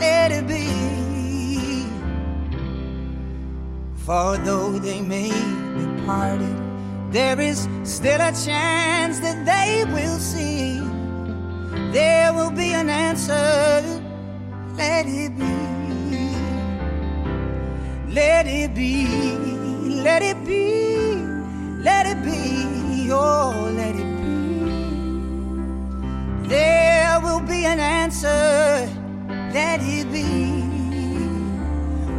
let 0.00 0.32
it 0.32 0.46
be. 0.46 0.64
For 4.04 4.38
though 4.38 4.78
they 4.78 5.00
may 5.00 5.30
be 5.30 6.06
parted, 6.06 6.56
there 7.10 7.38
is 7.40 7.68
still 7.84 8.20
a 8.20 8.32
chance 8.32 9.20
that 9.20 9.44
they 9.44 9.84
will 9.92 10.18
see. 10.18 10.80
There 11.92 12.32
will 12.32 12.50
be 12.50 12.72
an 12.72 12.88
answer. 12.90 13.82
Let 14.76 15.06
it 15.06 15.38
be. 15.38 15.54
Let 18.12 18.46
it 18.46 18.74
be. 18.74 19.06
Let 20.02 20.22
it 20.22 20.44
be. 20.44 21.13
Let 29.54 29.80
it 29.82 30.10
be. 30.10 30.64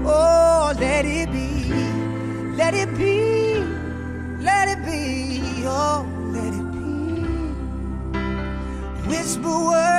Oh, 0.06 0.74
let 0.80 1.04
it 1.06 1.30
be. 1.34 1.66
Let 2.56 2.74
it 2.74 2.98
be. 2.98 3.60
Let 4.40 4.70
it 4.70 4.86
be. 4.86 5.66
Oh, 5.66 6.08
let 6.32 6.54
it 6.54 6.72
be. 6.72 7.26
Whisper 9.10 9.66
words 9.66 9.95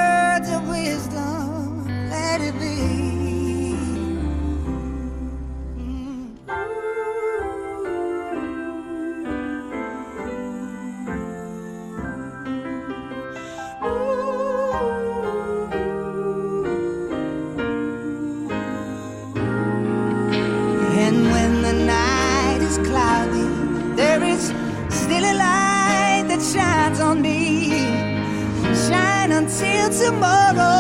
until 29.62 29.88
tomorrow, 29.88 30.75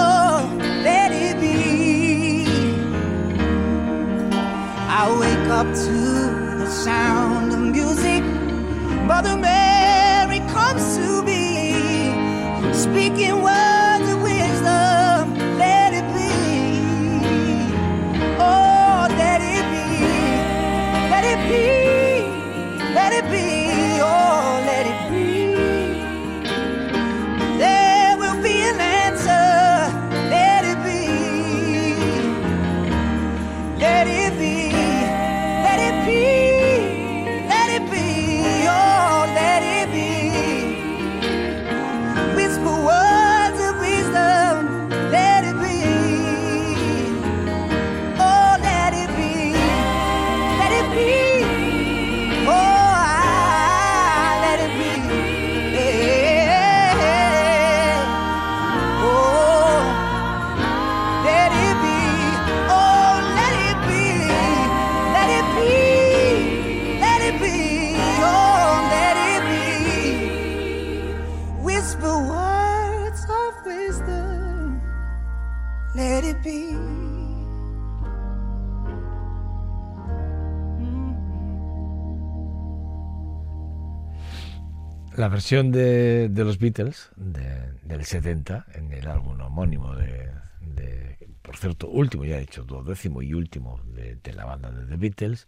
versión 85.36 85.70
de, 85.70 86.28
de 86.30 86.44
los 86.44 86.58
Beatles 86.58 87.10
de- 87.16 87.72
del 87.82 88.04
70, 88.04 88.66
en 88.74 88.92
el 88.92 89.06
álbum 89.06 89.38
homónimo 89.40 89.94
de, 89.94 90.30
de- 90.60 91.18
por 91.42 91.56
cierto, 91.58 91.88
último, 91.88 92.24
ya 92.24 92.36
he 92.38 92.40
dicho, 92.40 92.64
duodécimo 92.64 93.20
y 93.22 93.34
último 93.34 93.80
de, 93.84 94.16
de 94.16 94.32
la 94.32 94.44
banda 94.46 94.70
de 94.70 94.86
The 94.86 94.96
Beatles, 94.96 95.46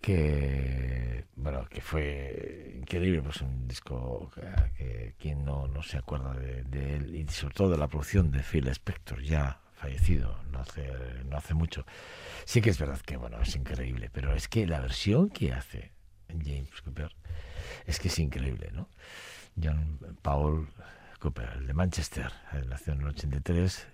que, 0.00 1.24
bueno, 1.36 1.64
que 1.70 1.80
fue 1.80 2.74
increíble, 2.76 3.22
pues 3.22 3.40
un 3.40 3.68
disco 3.68 4.30
que, 4.76 5.14
quien 5.18 5.44
no, 5.44 5.68
no 5.68 5.82
se 5.82 5.96
acuerda 5.98 6.34
de, 6.34 6.64
de 6.64 6.96
él 6.96 7.14
y 7.14 7.26
sobre 7.28 7.54
todo 7.54 7.70
de 7.70 7.78
la 7.78 7.88
producción 7.88 8.30
de 8.32 8.40
Phil 8.42 8.66
Spector, 8.68 9.22
ya 9.22 9.60
fallecido 9.76 10.36
no 10.50 10.58
hace, 10.60 10.90
no 11.30 11.36
hace 11.36 11.54
mucho. 11.54 11.86
Sí 12.44 12.60
que 12.60 12.70
es 12.70 12.78
verdad 12.78 12.98
que, 13.00 13.16
bueno, 13.16 13.40
es 13.40 13.54
increíble, 13.56 14.10
pero 14.12 14.34
es 14.34 14.48
que 14.48 14.66
la 14.66 14.80
versión 14.80 15.30
que 15.30 15.52
hace 15.52 15.92
James 16.28 16.82
Cooper 16.82 17.14
es 17.86 17.98
que 17.98 18.08
es 18.08 18.18
increíble, 18.18 18.70
¿no? 18.72 18.88
John 19.62 19.98
Paul 20.22 20.68
Cooper, 21.18 21.48
el 21.56 21.66
de 21.66 21.74
Manchester, 21.74 22.32
nació 22.68 22.92
en 22.92 23.00
el 23.00 23.08
83 23.08 23.86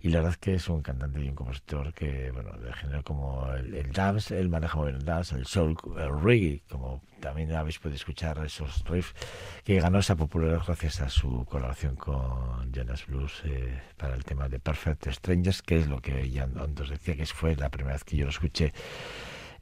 y 0.00 0.10
la 0.10 0.18
verdad 0.18 0.32
es 0.32 0.38
que 0.38 0.54
es 0.54 0.68
un 0.68 0.80
cantante 0.80 1.20
y 1.20 1.28
un 1.28 1.34
compositor 1.34 1.92
que, 1.92 2.30
bueno, 2.30 2.52
de 2.58 2.72
género 2.72 3.02
como 3.02 3.52
el, 3.52 3.74
el 3.74 3.92
dance, 3.92 4.38
él 4.38 4.48
maneja 4.48 4.78
muy 4.78 4.90
el 4.90 5.04
dance, 5.04 5.34
el 5.34 5.46
soul, 5.46 5.76
el 5.96 6.20
reggae, 6.20 6.62
como 6.68 7.02
también 7.20 7.52
habéis 7.52 7.80
podido 7.80 7.96
escuchar 7.96 8.38
esos 8.44 8.84
riffs, 8.84 9.12
que 9.64 9.80
ganó 9.80 9.98
esa 9.98 10.14
popularidad 10.14 10.62
gracias 10.64 11.00
a 11.00 11.08
su 11.08 11.44
colaboración 11.46 11.96
con 11.96 12.72
Jonas 12.72 13.06
Blues 13.06 13.42
eh, 13.44 13.80
para 13.96 14.14
el 14.14 14.24
tema 14.24 14.48
de 14.48 14.60
Perfect 14.60 15.08
Strangers, 15.08 15.62
que 15.62 15.78
es 15.78 15.88
lo 15.88 16.00
que 16.00 16.30
ya 16.30 16.44
antes 16.44 16.90
decía 16.90 17.16
que 17.16 17.26
fue 17.26 17.56
la 17.56 17.68
primera 17.68 17.94
vez 17.94 18.04
que 18.04 18.16
yo 18.16 18.24
lo 18.24 18.30
escuché. 18.30 18.72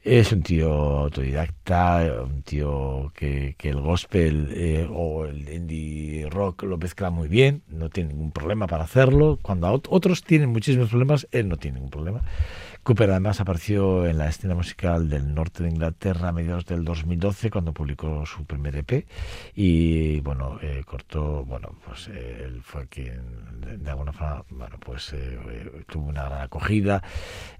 Es 0.09 0.31
un 0.31 0.41
tío 0.41 0.71
autodidacta, 0.71 2.23
un 2.23 2.41
tío 2.43 3.11
que, 3.13 3.55
que 3.57 3.69
el 3.69 3.81
gospel 3.81 4.49
eh, 4.53 4.87
o 4.89 5.25
el 5.25 5.49
indie 5.49 6.29
rock 6.29 6.63
lo 6.63 6.77
mezcla 6.77 7.09
muy 7.09 7.27
bien, 7.27 7.63
no 7.67 7.89
tiene 7.89 8.13
ningún 8.13 8.31
problema 8.31 8.67
para 8.67 8.85
hacerlo. 8.85 9.37
Cuando 9.41 9.67
ot- 9.67 9.87
otros 9.89 10.23
tienen 10.23 10.49
muchísimos 10.49 10.89
problemas, 10.89 11.27
él 11.31 11.49
no 11.49 11.57
tiene 11.57 11.75
ningún 11.75 11.89
problema. 11.89 12.21
Cooper 12.87 13.11
además 13.11 13.41
apareció 13.41 14.05
en 14.05 14.17
la 14.17 14.29
escena 14.29 14.55
musical 14.55 15.09
del 15.09 15.35
norte 15.35 15.61
de 15.61 15.71
Inglaterra 15.71 16.29
a 16.29 16.31
mediados 16.31 16.65
del 16.65 16.85
2012 16.85 17.51
cuando 17.51 17.73
publicó 17.73 18.25
su 18.25 18.45
primer 18.45 18.77
EP 18.77 19.05
y 19.55 20.21
bueno, 20.21 20.57
eh, 20.61 20.83
cortó, 20.85 21.43
bueno, 21.43 21.75
pues 21.85 22.07
eh, 22.07 22.43
él 22.45 22.61
fue 22.63 22.87
quien 22.87 23.57
de, 23.75 23.89
alguna 23.91 24.13
forma, 24.13 24.45
bueno, 24.51 24.77
pues 24.79 25.11
eh, 25.11 25.37
eh, 25.49 25.83
tuvo 25.85 26.07
una 26.07 26.23
gran 26.29 26.43
acogida 26.43 27.03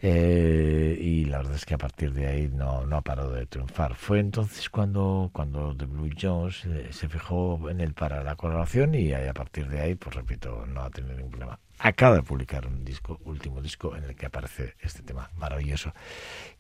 eh, 0.02 0.98
y 0.98 1.26
la 1.26 1.40
verdad 1.40 1.56
es 1.56 1.66
que 1.66 1.74
a 1.74 1.78
partir 1.78 2.14
de 2.14 2.28
ahí 2.28 2.48
no, 2.48 2.86
no 2.86 2.96
ha 2.96 3.02
parado 3.02 3.34
de 3.34 3.46
triunfar. 3.48 3.96
Fue 3.96 4.22
entonces 4.22 4.70
cuando, 4.70 5.30
cuando 5.34 5.76
The 5.76 5.88
Blue 5.88 6.10
Jones 6.18 6.66
se 6.92 7.10
fijó 7.10 7.70
en 7.70 7.82
él 7.82 7.94
para 7.94 8.24
la 8.24 8.38
colaboración 8.38 8.96
y 8.96 9.12
a 9.12 9.34
partir 9.34 9.68
de 9.68 9.82
ahí, 9.82 9.96
pues 9.96 10.16
repito, 10.16 10.66
no 10.68 10.84
ha 10.84 10.90
tenido 10.90 11.18
ningún 11.18 11.32
problema. 11.32 11.60
Acaba 11.80 12.16
de 12.16 12.24
publicar 12.24 12.66
un 12.68 12.84
disco, 12.84 13.20
último 13.24 13.62
disco, 13.62 13.96
en 13.96 14.04
el 14.04 14.16
que 14.16 14.26
aparece 14.26 14.76
este 14.82 15.04
tema 15.04 15.30
maravilloso 15.38 15.94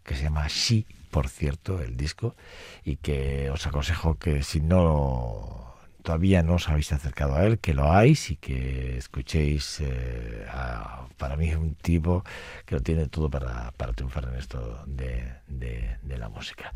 que 0.03 0.15
se 0.15 0.23
llama 0.23 0.47
She, 0.47 0.85
por 1.11 1.27
cierto, 1.27 1.81
el 1.81 1.97
disco, 1.97 2.35
y 2.83 2.97
que 2.97 3.49
os 3.49 3.65
aconsejo 3.65 4.15
que 4.15 4.43
si 4.43 4.61
no 4.61 5.75
todavía 6.03 6.43
no 6.43 6.53
os 6.53 6.69
habéis 6.69 6.93
acercado 6.93 7.35
a 7.35 7.43
él, 7.45 7.59
que 7.59 7.73
lo 7.73 7.83
hagáis 7.83 8.31
y 8.31 8.37
que 8.37 8.97
escuchéis 8.97 9.81
eh, 9.81 10.45
a, 10.49 11.07
para 11.17 11.35
mí 11.35 11.53
un 11.53 11.75
tipo 11.75 12.23
que 12.65 12.75
lo 12.75 12.81
tiene 12.81 13.07
todo 13.07 13.29
para, 13.29 13.71
para 13.71 13.91
triunfar 13.93 14.25
en 14.25 14.35
esto 14.35 14.83
de, 14.85 15.33
de, 15.47 15.97
de 16.01 16.17
la 16.17 16.29
música. 16.29 16.71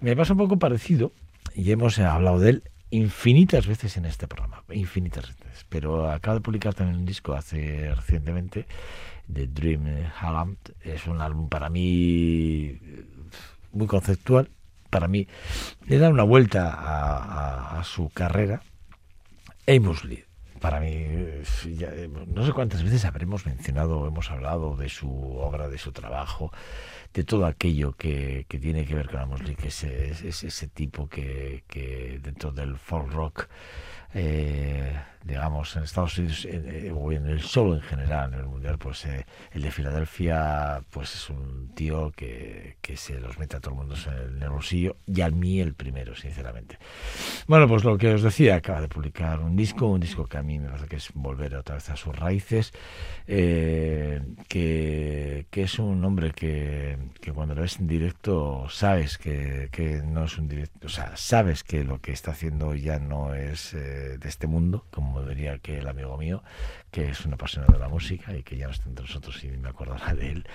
Me 0.00 0.16
pasa 0.16 0.32
un 0.32 0.38
poco 0.38 0.58
parecido, 0.58 1.12
y 1.54 1.70
hemos 1.70 1.98
hablado 2.00 2.40
de 2.40 2.50
él 2.50 2.62
infinitas 2.90 3.66
veces 3.66 3.96
en 3.96 4.04
este 4.04 4.28
programa, 4.28 4.62
infinitas 4.72 5.26
veces, 5.28 5.66
pero 5.68 6.10
acaba 6.10 6.36
de 6.36 6.40
publicar 6.40 6.74
también 6.74 6.98
un 7.00 7.06
disco 7.06 7.34
hace 7.34 7.92
recientemente 7.94 8.66
de 9.26 9.46
Dream 9.46 9.86
Halland, 10.20 10.58
es 10.82 11.06
un 11.06 11.20
álbum 11.20 11.48
para 11.48 11.70
mí 11.70 12.78
eh, 12.82 13.06
muy 13.72 13.86
conceptual, 13.86 14.50
para 14.90 15.08
mí 15.08 15.26
le 15.86 15.98
da 15.98 16.08
una 16.08 16.22
vuelta 16.22 16.72
a, 16.72 17.78
a- 17.80 17.84
su 17.84 18.08
carrera. 18.10 18.62
Amos 19.66 20.04
Lee, 20.04 20.24
para 20.60 20.78
mí, 20.78 20.88
eh, 20.92 22.08
no 22.28 22.46
sé 22.46 22.52
cuántas 22.52 22.82
veces 22.84 23.04
habremos 23.04 23.44
mencionado, 23.46 24.06
hemos 24.06 24.30
hablado 24.30 24.76
de 24.76 24.88
su 24.88 25.10
obra, 25.10 25.68
de 25.68 25.78
su 25.78 25.90
trabajo, 25.92 26.52
de 27.14 27.24
todo 27.24 27.46
aquello 27.46 27.92
que, 27.96 28.44
que 28.48 28.58
tiene 28.58 28.84
que 28.84 28.94
ver 28.94 29.08
con 29.08 29.20
Amos 29.20 29.40
que 29.42 29.68
es, 29.68 29.84
es- 29.84 30.22
es 30.22 30.44
ese 30.44 30.66
tipo 30.68 31.08
que, 31.08 31.64
que 31.68 32.18
dentro 32.22 32.52
del 32.52 32.76
folk 32.78 33.10
rock, 33.12 33.46
eh, 34.14 34.92
digamos, 35.24 35.74
en 35.76 35.84
Estados 35.84 36.18
Unidos 36.18 36.46
eh, 36.48 36.92
o 36.94 37.10
en 37.10 37.26
el 37.26 37.40
solo 37.40 37.74
en 37.74 37.80
general, 37.80 38.34
en 38.34 38.40
el 38.40 38.46
mundial, 38.46 38.78
pues 38.78 39.06
eh, 39.06 39.26
el 39.52 39.62
de 39.62 39.70
Filadelfia, 39.70 40.82
pues 40.90 41.14
es 41.14 41.30
un 41.30 41.70
tío 41.74 42.12
que, 42.14 42.76
que 42.82 42.96
se 42.96 43.18
los 43.18 43.38
mete 43.38 43.56
a 43.56 43.60
todo 43.60 43.70
el 43.70 43.76
mundo 43.78 43.94
en 44.06 44.12
el, 44.12 44.42
en 44.42 44.52
bolsillo 44.52 44.96
y 45.06 45.22
a 45.22 45.30
mí 45.30 45.60
el 45.60 45.74
primero, 45.74 46.14
sinceramente. 46.14 46.78
Bueno, 47.46 47.66
pues 47.66 47.84
lo 47.84 47.96
que 47.96 48.12
os 48.12 48.22
decía, 48.22 48.56
acaba 48.56 48.82
de 48.82 48.88
publicar 48.88 49.40
un 49.40 49.56
disco, 49.56 49.86
un 49.86 50.00
disco 50.00 50.26
que 50.26 50.36
a 50.36 50.42
mí 50.42 50.58
me 50.58 50.68
parece 50.68 50.88
que 50.88 50.96
es 50.96 51.08
volver 51.14 51.54
otra 51.56 51.76
vez 51.76 51.88
a 51.88 51.96
sus 51.96 52.14
raíces, 52.14 52.72
eh, 53.26 54.20
que, 54.48 55.46
que 55.50 55.62
es 55.62 55.78
un 55.78 56.04
hombre 56.04 56.32
que, 56.32 56.98
que 57.20 57.32
cuando 57.32 57.54
lo 57.54 57.62
ves 57.62 57.78
en 57.80 57.86
directo 57.86 58.68
sabes 58.68 59.16
que, 59.18 59.68
que 59.72 60.02
no 60.02 60.24
es 60.24 60.38
un 60.38 60.48
directo, 60.48 60.86
o 60.86 60.90
sea, 60.90 61.16
sabes 61.16 61.64
que 61.64 61.84
lo 61.84 62.00
que 62.00 62.12
está 62.12 62.32
haciendo 62.32 62.74
ya 62.74 62.98
no 62.98 63.34
es 63.34 63.74
eh, 63.74 64.18
de 64.18 64.28
este 64.28 64.46
mundo, 64.46 64.84
como 64.90 65.13
diría 65.22 65.58
que 65.58 65.78
el 65.78 65.88
amigo 65.88 66.16
mío, 66.16 66.42
que 66.90 67.10
es 67.10 67.24
un 67.24 67.34
apasionado 67.34 67.74
de 67.74 67.78
la 67.78 67.88
música 67.88 68.34
y 68.34 68.42
que 68.42 68.56
ya 68.56 68.66
no 68.66 68.72
está 68.72 68.88
entre 68.88 69.04
nosotros 69.04 69.44
y 69.44 69.48
me 69.48 69.68
acordará 69.68 70.14
de 70.14 70.30
él. 70.30 70.46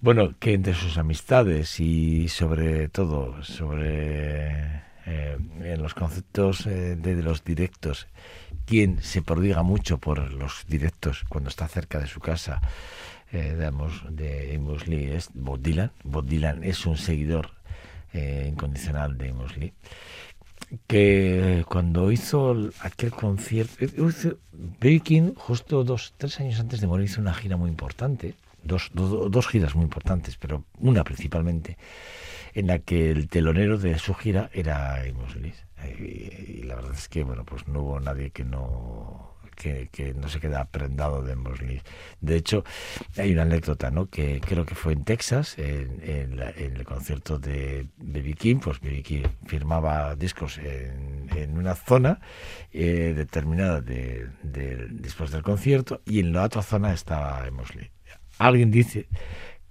Bueno, 0.00 0.34
que 0.38 0.54
entre 0.54 0.74
sus 0.74 0.96
amistades 0.96 1.80
y 1.80 2.28
sobre 2.28 2.88
todo 2.88 3.42
sobre 3.42 4.82
eh, 5.06 5.38
en 5.62 5.82
los 5.82 5.94
conceptos 5.94 6.66
eh, 6.66 6.96
de, 6.96 7.14
de 7.14 7.22
los 7.22 7.44
directos, 7.44 8.06
quien 8.66 9.02
se 9.02 9.22
prodiga 9.22 9.62
mucho 9.62 9.98
por 9.98 10.32
los 10.32 10.64
directos 10.68 11.24
cuando 11.28 11.50
está 11.50 11.66
cerca 11.68 11.98
de 11.98 12.06
su 12.06 12.20
casa, 12.20 12.60
eh, 13.32 13.54
digamos, 13.56 14.02
de 14.10 14.54
Amos 14.56 14.88
Lee 14.88 15.10
es 15.12 15.30
Bob 15.34 15.60
Dylan. 15.60 15.92
Bob 16.02 16.26
Dylan 16.26 16.64
es 16.64 16.84
un 16.86 16.96
seguidor 16.96 17.50
eh, 18.12 18.46
incondicional 18.48 19.16
de 19.16 19.30
Amos 19.30 19.56
Lee. 19.56 19.72
Que 20.86 21.64
cuando 21.68 22.10
hizo 22.12 22.52
el- 22.52 22.72
aquel 22.80 23.10
concierto, 23.10 23.74
B.B. 24.52 25.00
King 25.00 25.34
justo 25.36 25.84
dos, 25.84 26.14
tres 26.16 26.40
años 26.40 26.60
antes 26.60 26.80
de 26.80 26.86
morir 26.86 27.06
hizo 27.06 27.20
una 27.20 27.34
gira 27.34 27.56
muy 27.56 27.70
importante, 27.70 28.34
dos, 28.62 28.90
do- 28.94 29.28
dos 29.28 29.46
giras 29.48 29.74
muy 29.74 29.84
importantes, 29.84 30.36
pero 30.36 30.64
una 30.78 31.02
principalmente, 31.04 31.76
en 32.54 32.66
la 32.66 32.78
que 32.80 33.10
el 33.10 33.28
telonero 33.28 33.78
de 33.78 33.98
su 33.98 34.14
gira 34.14 34.50
era 34.52 34.96
Amos 35.02 35.36
Lee. 35.36 35.54
Eh, 35.82 36.58
Y, 36.60 36.62
la 36.64 36.74
verdad 36.76 36.92
es 36.94 37.08
que 37.08 37.24
bueno, 37.24 37.44
pues 37.44 37.66
no 37.68 37.80
hubo 37.80 38.00
nadie 38.00 38.30
que 38.30 38.44
no 38.44 39.29
que, 39.60 40.14
no 40.16 40.28
se 40.28 40.40
queda 40.40 40.64
prendado 40.64 41.22
de 41.22 41.32
Amos 41.34 41.60
Lee. 41.60 41.82
De 42.20 42.36
hecho, 42.36 42.64
hay 43.16 43.32
una 43.32 43.42
anécdota, 43.42 43.90
¿no? 43.90 44.06
Que 44.08 44.40
creo 44.40 44.64
que 44.64 44.74
fue 44.74 44.92
en 44.94 45.04
Texas, 45.04 45.56
en, 45.58 46.36
la- 46.36 46.50
en 46.50 46.76
el 46.76 46.84
concierto 46.84 47.38
de 47.38 47.86
B.B. 47.98 48.34
King, 48.34 48.56
pues 48.58 48.80
B.B. 48.80 49.02
King 49.02 49.22
firmaba 49.46 50.14
discos 50.16 50.58
en, 50.58 51.28
en 51.36 51.58
una 51.58 51.74
zona 51.74 52.20
eh, 52.72 53.12
determinada 53.16 53.80
de, 53.80 54.28
de- 54.42 54.86
después 54.90 55.30
del 55.30 55.42
concierto 55.42 56.00
y 56.06 56.20
en 56.20 56.32
la 56.32 56.44
otra 56.44 56.62
zona 56.62 56.92
estaba 56.92 57.44
Amos 57.44 57.74
Lee. 57.74 57.90
Alguien 58.38 58.70
dice 58.70 59.08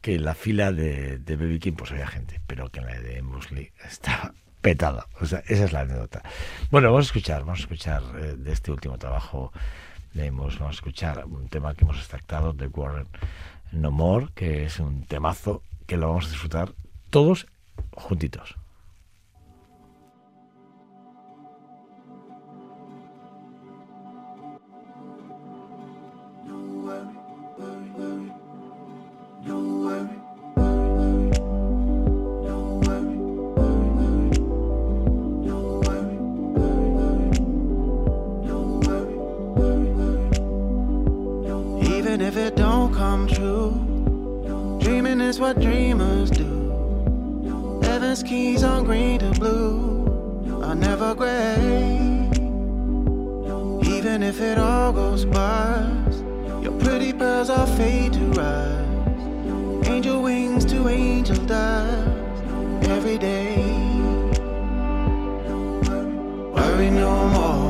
que 0.02 0.16
en 0.16 0.24
la 0.26 0.36
fila 0.36 0.72
de, 0.72 1.18
de 1.18 1.36
B.B. 1.36 1.60
King 1.60 1.74
pues 1.74 1.92
había 1.92 2.08
gente, 2.08 2.40
pero 2.48 2.70
que 2.70 2.80
en 2.80 2.86
la 2.86 3.00
de 3.00 3.20
Amos 3.20 3.52
Lee 3.52 3.72
estaba 3.86 4.34
petada. 4.62 5.08
O 5.22 5.26
sea, 5.26 5.44
esa 5.48 5.66
es 5.66 5.72
la 5.72 5.82
anécdota. 5.82 6.22
Bueno, 6.72 6.90
vamos 6.90 7.06
a 7.06 7.10
escuchar, 7.10 7.42
vamos 7.42 7.60
a 7.60 7.64
escuchar 7.64 8.04
eh, 8.18 8.36
de 8.38 8.52
este 8.52 8.72
último 8.72 8.98
trabajo 8.98 9.52
vamos 10.60 10.62
a 10.62 10.70
escuchar 10.70 11.26
un 11.26 11.48
tema 11.48 11.74
que 11.74 11.86
hemos 11.86 11.98
extractado 11.98 12.54
de 12.54 12.68
Warren 12.68 13.08
No 13.72 13.92
More, 13.92 14.28
que 14.36 14.66
es 14.66 14.80
un 14.80 15.06
temazo 15.06 15.62
que 15.86 15.98
lo 15.98 16.08
vamos 16.10 16.28
a 16.28 16.30
disfrutar 16.30 16.74
todos 17.10 17.48
juntitos. 17.92 18.59
Come 43.20 43.28
true, 43.28 44.80
dreaming 44.80 45.20
is 45.20 45.40
what 45.40 45.60
dreamers 45.60 46.30
do. 46.30 47.82
Heaven's 47.84 48.24
keys 48.24 48.64
on 48.64 48.86
green 48.86 49.20
to 49.20 49.32
blue 49.32 50.62
are 50.64 50.76
never 50.76 51.14
gray. 51.16 51.98
Even 53.96 54.24
if 54.24 54.40
it 54.40 54.58
all 54.58 54.94
goes 54.94 55.26
bust, 55.26 56.24
your 56.62 56.72
pretty 56.80 57.12
pearls 57.12 57.50
are 57.50 57.68
fade 57.68 58.14
to 58.14 58.26
rise. 58.42 59.88
Angel 59.90 60.22
wings 60.22 60.64
to 60.66 60.88
angel 60.88 61.44
dust 61.46 62.44
every 62.84 63.18
day. 63.18 63.58
Worry 66.56 66.90
no 66.90 67.28
more. 67.30 67.69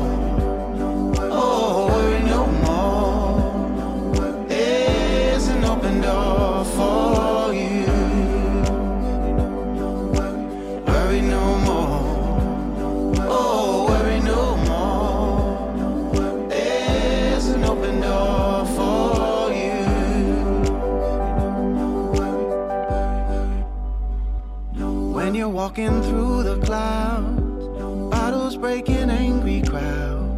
Walking 25.70 26.02
through 26.02 26.42
the 26.42 26.58
clouds, 26.66 27.68
bottles 28.10 28.56
breaking 28.56 29.08
angry 29.08 29.62
crowds. 29.62 30.36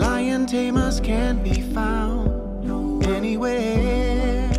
Lion 0.00 0.46
tamers 0.46 0.98
can't 0.98 1.44
be 1.44 1.60
found 1.60 3.06
anywhere. 3.06 4.50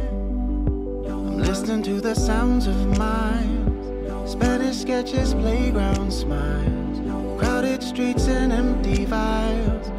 I'm 1.06 1.38
listening 1.40 1.84
to 1.84 2.00
the 2.00 2.16
sounds 2.16 2.66
of 2.66 2.98
minds, 2.98 4.32
Spanish 4.32 4.78
sketches, 4.78 5.34
playground 5.34 6.14
smiles, 6.14 7.00
crowded 7.38 7.84
streets 7.84 8.30
and 8.30 8.54
empty 8.54 9.04
vials 9.04 9.92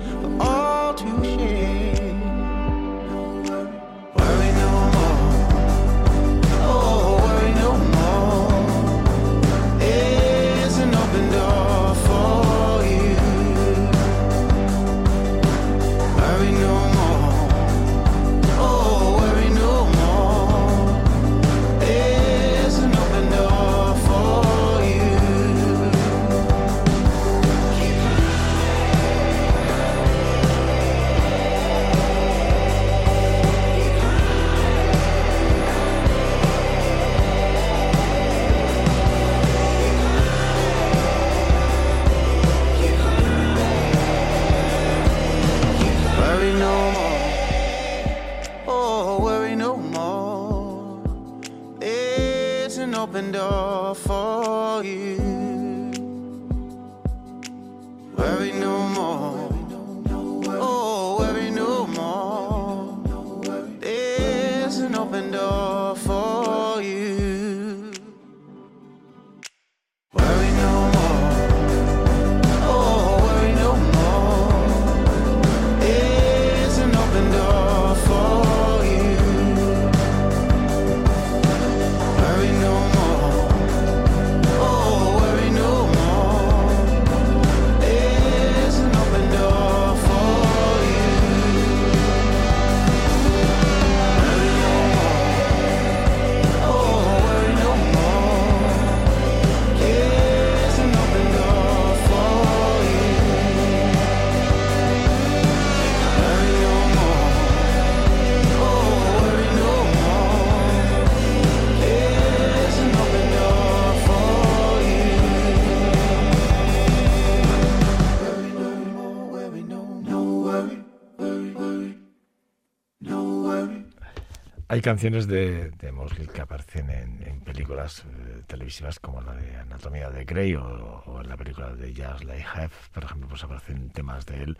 Canciones 124.83 125.27
de, 125.27 125.71
de 125.71 125.93
Mosley 125.93 126.27
que 126.27 126.41
aparecen 126.41 126.91
en, 126.91 127.41
películas 127.41 128.05
eh, 128.05 128.43
televisivas 128.47 129.01
como 129.01 129.21
la 129.21 129.35
de 129.35 129.57
Anatomía 129.57 130.11
de 130.11 130.25
Grey 130.25 130.55
o, 130.55 130.63
o 130.65 131.21
en 131.21 131.29
la 131.29 131.37
película 131.37 131.75
de 131.75 131.93
Jazz 131.93 132.23
Like 132.23 132.47
Have, 132.55 132.71
por 132.93 133.05
ejemplo, 133.05 133.29
pues 133.29 133.43
aparecen 133.43 133.91
temas 133.91 134.27
de 134.27 134.43
él. 134.43 134.59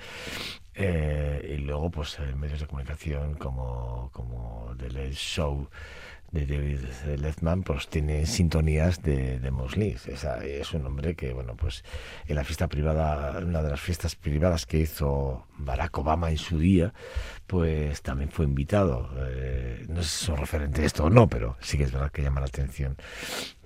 Eh, 0.75 1.57
y 1.57 1.63
luego, 1.63 1.91
pues 1.91 2.19
en 2.19 2.39
medios 2.39 2.61
de 2.61 2.67
comunicación 2.67 3.35
como, 3.35 4.11
como 4.13 4.75
The 4.79 4.91
Late 4.91 5.13
Show 5.13 5.69
de 6.33 6.47
David 6.47 6.81
Lethman, 7.19 7.63
pues 7.63 7.89
tiene 7.89 8.25
sintonías 8.27 9.03
de, 9.03 9.41
de 9.41 9.51
Mosley. 9.51 9.97
Esa- 10.07 10.45
es 10.45 10.73
un 10.75 10.87
hombre 10.87 11.15
que, 11.17 11.33
bueno, 11.33 11.57
pues 11.57 11.85
en 12.27 12.37
la 12.37 12.45
fiesta 12.45 12.69
privada, 12.69 13.39
una 13.41 13.63
de 13.63 13.71
las 13.71 13.81
fiestas 13.81 14.15
privadas 14.15 14.65
que 14.67 14.79
hizo 14.79 15.47
Barack 15.59 15.99
Obama 15.99 16.31
en 16.31 16.39
su 16.39 16.59
día, 16.59 16.93
pues 17.47 18.03
también 18.03 18.31
fue 18.31 18.45
invitado. 18.45 19.11
Eh, 19.19 19.85
no 19.89 20.03
sé 20.03 20.09
si 20.09 20.25
son 20.27 20.37
referente 20.37 20.83
a 20.83 20.85
esto 20.87 21.05
o 21.05 21.11
no, 21.11 21.29
pero 21.29 21.57
sí 21.61 21.77
que 21.77 21.85
es 21.85 21.93
verdad 21.93 22.11
que 22.13 22.23
llama 22.23 22.41
la 22.41 22.47
atención, 22.47 22.97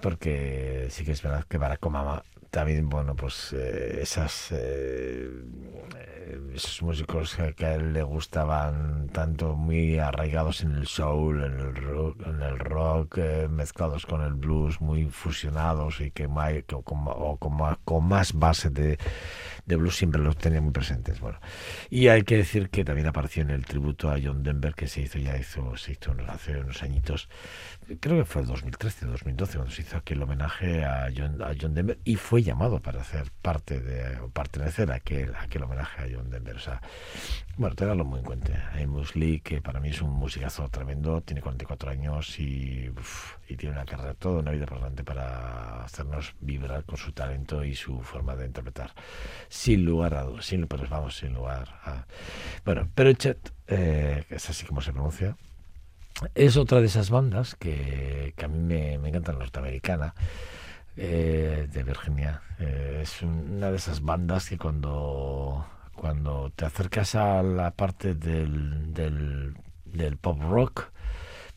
porque 0.00 0.86
sí 0.90 1.04
que 1.04 1.12
es 1.12 1.22
verdad 1.22 1.44
que 1.48 1.58
Barack 1.58 1.84
Obama 1.86 2.22
también, 2.54 2.88
bueno, 2.88 3.16
pues 3.16 3.52
eh, 3.52 3.98
esas 4.02 4.48
eh, 4.52 5.28
esos 6.54 6.82
músicos 6.82 7.36
que, 7.56 7.66
a 7.66 7.74
él 7.74 7.92
le 7.92 8.02
gustaban 8.02 9.08
tanto 9.12 9.56
muy 9.56 9.98
arraigados 9.98 10.62
en 10.62 10.72
el 10.72 10.86
soul, 10.86 11.42
en 11.44 11.60
el 12.42 12.58
rock, 12.58 13.18
eh, 13.18 13.48
mezclados 13.50 14.06
con 14.06 14.22
el 14.22 14.34
blues, 14.34 14.80
muy 14.80 15.06
fusionados 15.10 16.00
y 16.00 16.10
que, 16.12 16.28
que 16.66 16.82
con, 16.84 17.04
o 17.06 17.36
con, 17.38 17.56
ma- 17.56 17.78
con 17.84 18.04
más 18.06 18.32
base 18.32 18.70
de, 18.70 18.98
de 19.66 19.76
blues 19.76 19.96
siempre 19.96 20.20
los 20.22 20.36
tenía 20.36 20.60
muy 20.60 20.72
presentes. 20.72 21.20
Bueno, 21.20 21.38
y 21.90 22.08
hay 22.08 22.22
que 22.22 22.36
decir 22.36 22.70
que 22.70 22.84
también 22.84 23.08
apareció 23.08 23.42
en 23.42 23.50
el 23.50 23.64
tributo 23.66 24.10
a 24.10 24.18
John 24.22 24.42
Denver 24.42 24.74
que 24.74 24.86
se 24.88 25.02
hizo 25.02 25.18
ya 25.18 25.36
hizo, 25.36 25.76
se 25.76 25.92
hizo 25.92 26.14
hace 26.28 26.58
unos 26.58 26.82
añitos, 26.82 27.28
creo 28.00 28.18
que 28.18 28.24
fue 28.24 28.42
el 28.42 28.48
2013 28.48 29.06
o 29.06 29.10
2012 29.10 29.56
cuando 29.56 29.74
se 29.74 29.82
hizo 29.82 29.96
aquel 29.96 30.22
homenaje 30.22 30.84
a 30.84 31.08
John, 31.14 31.42
a 31.42 31.54
John 31.60 31.74
Denver 31.74 31.98
y 32.04 32.16
fue 32.16 32.42
llamado 32.42 32.80
para 32.80 33.00
hacer 33.00 33.30
parte 33.42 33.80
de 33.80 34.18
o 34.20 34.28
pertenecer 34.28 34.90
a 34.90 34.96
aquel, 34.96 35.34
a 35.34 35.42
aquel 35.42 35.62
homenaje 35.62 36.02
a 36.02 36.06
John 36.16 36.30
Denver. 36.30 36.56
O 36.56 36.60
sea, 36.60 36.80
bueno, 37.56 37.76
tenerlo 37.76 38.04
muy 38.04 38.20
en 38.20 38.24
cuenta. 38.24 38.72
Amos 38.74 39.14
Lee, 39.16 39.40
que 39.40 39.60
para 39.60 39.80
mí 39.80 39.90
es 39.90 40.02
un 40.02 40.10
musicazo 40.10 40.68
tremendo, 40.68 41.20
tiene 41.20 41.40
44 41.40 41.90
años 41.90 42.38
y, 42.38 42.90
y 43.48 43.56
tiene 43.56 43.74
una 43.74 43.84
carrera, 43.84 44.14
toda 44.14 44.40
una 44.40 44.50
vida 44.50 44.66
por 44.66 44.78
delante 44.78 45.04
para 45.04 45.84
hacernos 45.84 46.34
vibrar 46.40 46.84
con 46.84 46.96
su 46.96 47.12
talento 47.12 47.64
y 47.64 47.74
su 47.74 48.00
forma 48.00 48.34
de 48.36 48.46
interpretar. 48.46 48.92
Sin 49.48 49.84
lugar 49.84 50.14
a 50.14 50.26
sin, 50.42 50.66
pero 50.66 50.88
vamos, 50.88 51.16
sin 51.16 51.34
lugar 51.34 51.68
a... 51.84 52.06
Bueno, 52.64 52.88
pero 52.94 53.12
Chet, 53.12 53.52
eh, 53.66 54.24
es 54.30 54.50
así 54.50 54.66
como 54.66 54.80
se 54.80 54.92
pronuncia, 54.92 55.36
es 56.34 56.56
otra 56.56 56.80
de 56.80 56.86
esas 56.86 57.10
bandas 57.10 57.54
que, 57.56 58.34
que 58.36 58.44
a 58.44 58.48
mí 58.48 58.58
me, 58.58 58.98
me 58.98 59.08
encanta, 59.08 59.32
norteamericana, 59.32 60.14
eh, 60.96 61.68
de 61.70 61.82
Virginia. 61.82 62.42
Eh, 62.58 63.00
es 63.02 63.22
una 63.22 63.70
de 63.70 63.76
esas 63.76 64.00
bandas 64.00 64.48
que 64.48 64.58
cuando, 64.58 65.66
cuando 65.94 66.50
te 66.54 66.64
acercas 66.64 67.14
a 67.14 67.42
la 67.42 67.72
parte 67.72 68.14
del, 68.14 68.92
del, 68.94 69.54
del 69.84 70.16
pop 70.16 70.40
rock, 70.40 70.92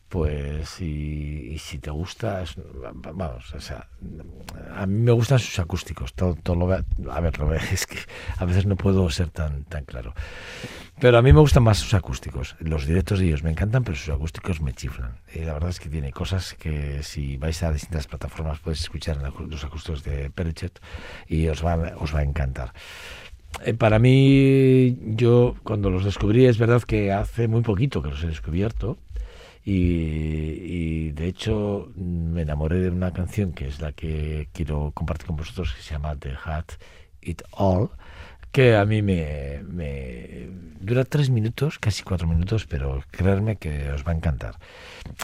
pues 0.08 0.80
y, 0.80 1.58
si 1.58 1.78
te 1.78 1.90
gusta, 1.90 2.42
vamos, 3.14 3.54
o 3.54 3.60
sea, 3.60 3.88
a 4.74 4.86
mí 4.86 5.00
me 5.00 5.12
gustan 5.12 5.38
sus 5.38 5.58
acústicos, 5.58 6.14
todo, 6.14 6.34
todo 6.34 6.56
lo 6.56 6.72
a 6.72 7.20
ver, 7.20 7.34
es 7.72 7.86
que 7.86 7.98
a 8.36 8.44
veces 8.44 8.66
no 8.66 8.76
puedo 8.76 9.08
ser 9.10 9.28
tan, 9.30 9.64
tan 9.64 9.84
claro. 9.84 10.14
Pero 11.00 11.18
a 11.18 11.22
mí 11.22 11.32
me 11.32 11.40
gustan 11.40 11.62
más 11.62 11.78
sus 11.78 11.94
acústicos. 11.94 12.56
Los 12.58 12.84
directos 12.84 13.20
de 13.20 13.26
ellos 13.26 13.44
me 13.44 13.50
encantan, 13.50 13.84
pero 13.84 13.96
sus 13.96 14.12
acústicos 14.12 14.60
me 14.60 14.72
chiflan. 14.72 15.20
Y 15.32 15.40
la 15.40 15.52
verdad 15.52 15.70
es 15.70 15.78
que 15.78 15.88
tiene 15.88 16.10
cosas 16.10 16.54
que 16.54 17.02
si 17.04 17.36
vais 17.36 17.62
a 17.62 17.72
distintas 17.72 18.08
plataformas 18.08 18.58
podéis 18.58 18.80
escuchar 18.80 19.18
los 19.22 19.64
acústicos 19.64 20.02
de 20.02 20.30
Perichet 20.30 20.80
y 21.28 21.46
os 21.48 21.64
va, 21.64 21.94
os 21.98 22.12
va 22.12 22.20
a 22.20 22.24
encantar. 22.24 22.72
Eh, 23.64 23.74
Para 23.74 23.98
mí, 23.98 24.96
yo 25.16 25.56
cuando 25.62 25.90
los 25.90 26.04
descubrí, 26.04 26.46
es 26.46 26.58
verdad 26.58 26.82
que 26.82 27.12
hace 27.12 27.48
muy 27.48 27.62
poquito 27.62 28.02
que 28.02 28.10
los 28.10 28.22
he 28.22 28.26
descubierto. 28.26 28.98
Y, 29.64 29.72
y, 29.74 31.12
de 31.12 31.26
hecho 31.26 31.92
me 31.96 32.42
enamoré 32.42 32.78
de 32.80 32.90
una 32.90 33.12
canción 33.12 33.52
que 33.52 33.68
es 33.68 33.80
la 33.80 33.92
que 33.92 34.48
quiero 34.52 34.92
compartir 34.92 35.26
con 35.26 35.36
vosotros, 35.36 35.74
que 35.74 35.82
se 35.82 35.92
llama 35.92 36.16
The 36.16 36.34
Hat 36.44 36.72
It 37.20 37.42
All, 37.52 37.90
que 38.52 38.76
a 38.76 38.84
mí 38.84 39.02
me, 39.02 39.62
me 39.64 40.48
dura 40.80 41.04
tres 41.04 41.30
minutos, 41.30 41.78
casi 41.78 42.02
cuatro 42.02 42.26
minutos, 42.26 42.66
pero 42.66 43.02
creerme 43.10 43.56
que 43.56 43.90
os 43.90 44.06
va 44.06 44.12
a 44.12 44.16
encantar. 44.16 44.58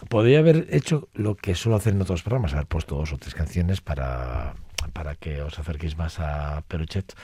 Podría 0.08 0.40
haber 0.40 0.66
hecho 0.70 1.08
lo 1.14 1.36
que 1.36 1.54
suelo 1.54 1.76
hacer 1.76 1.94
en 1.94 2.02
otros 2.02 2.22
programas, 2.22 2.52
haber 2.52 2.66
puesto 2.66 2.96
dos 2.96 3.12
o 3.12 3.18
tres 3.18 3.34
canciones 3.34 3.80
para, 3.80 4.54
para 4.92 5.14
que 5.14 5.40
os 5.40 5.58
acerquéis 5.58 5.96
más 5.96 6.20
a 6.20 6.62
Peruchet, 6.68 7.14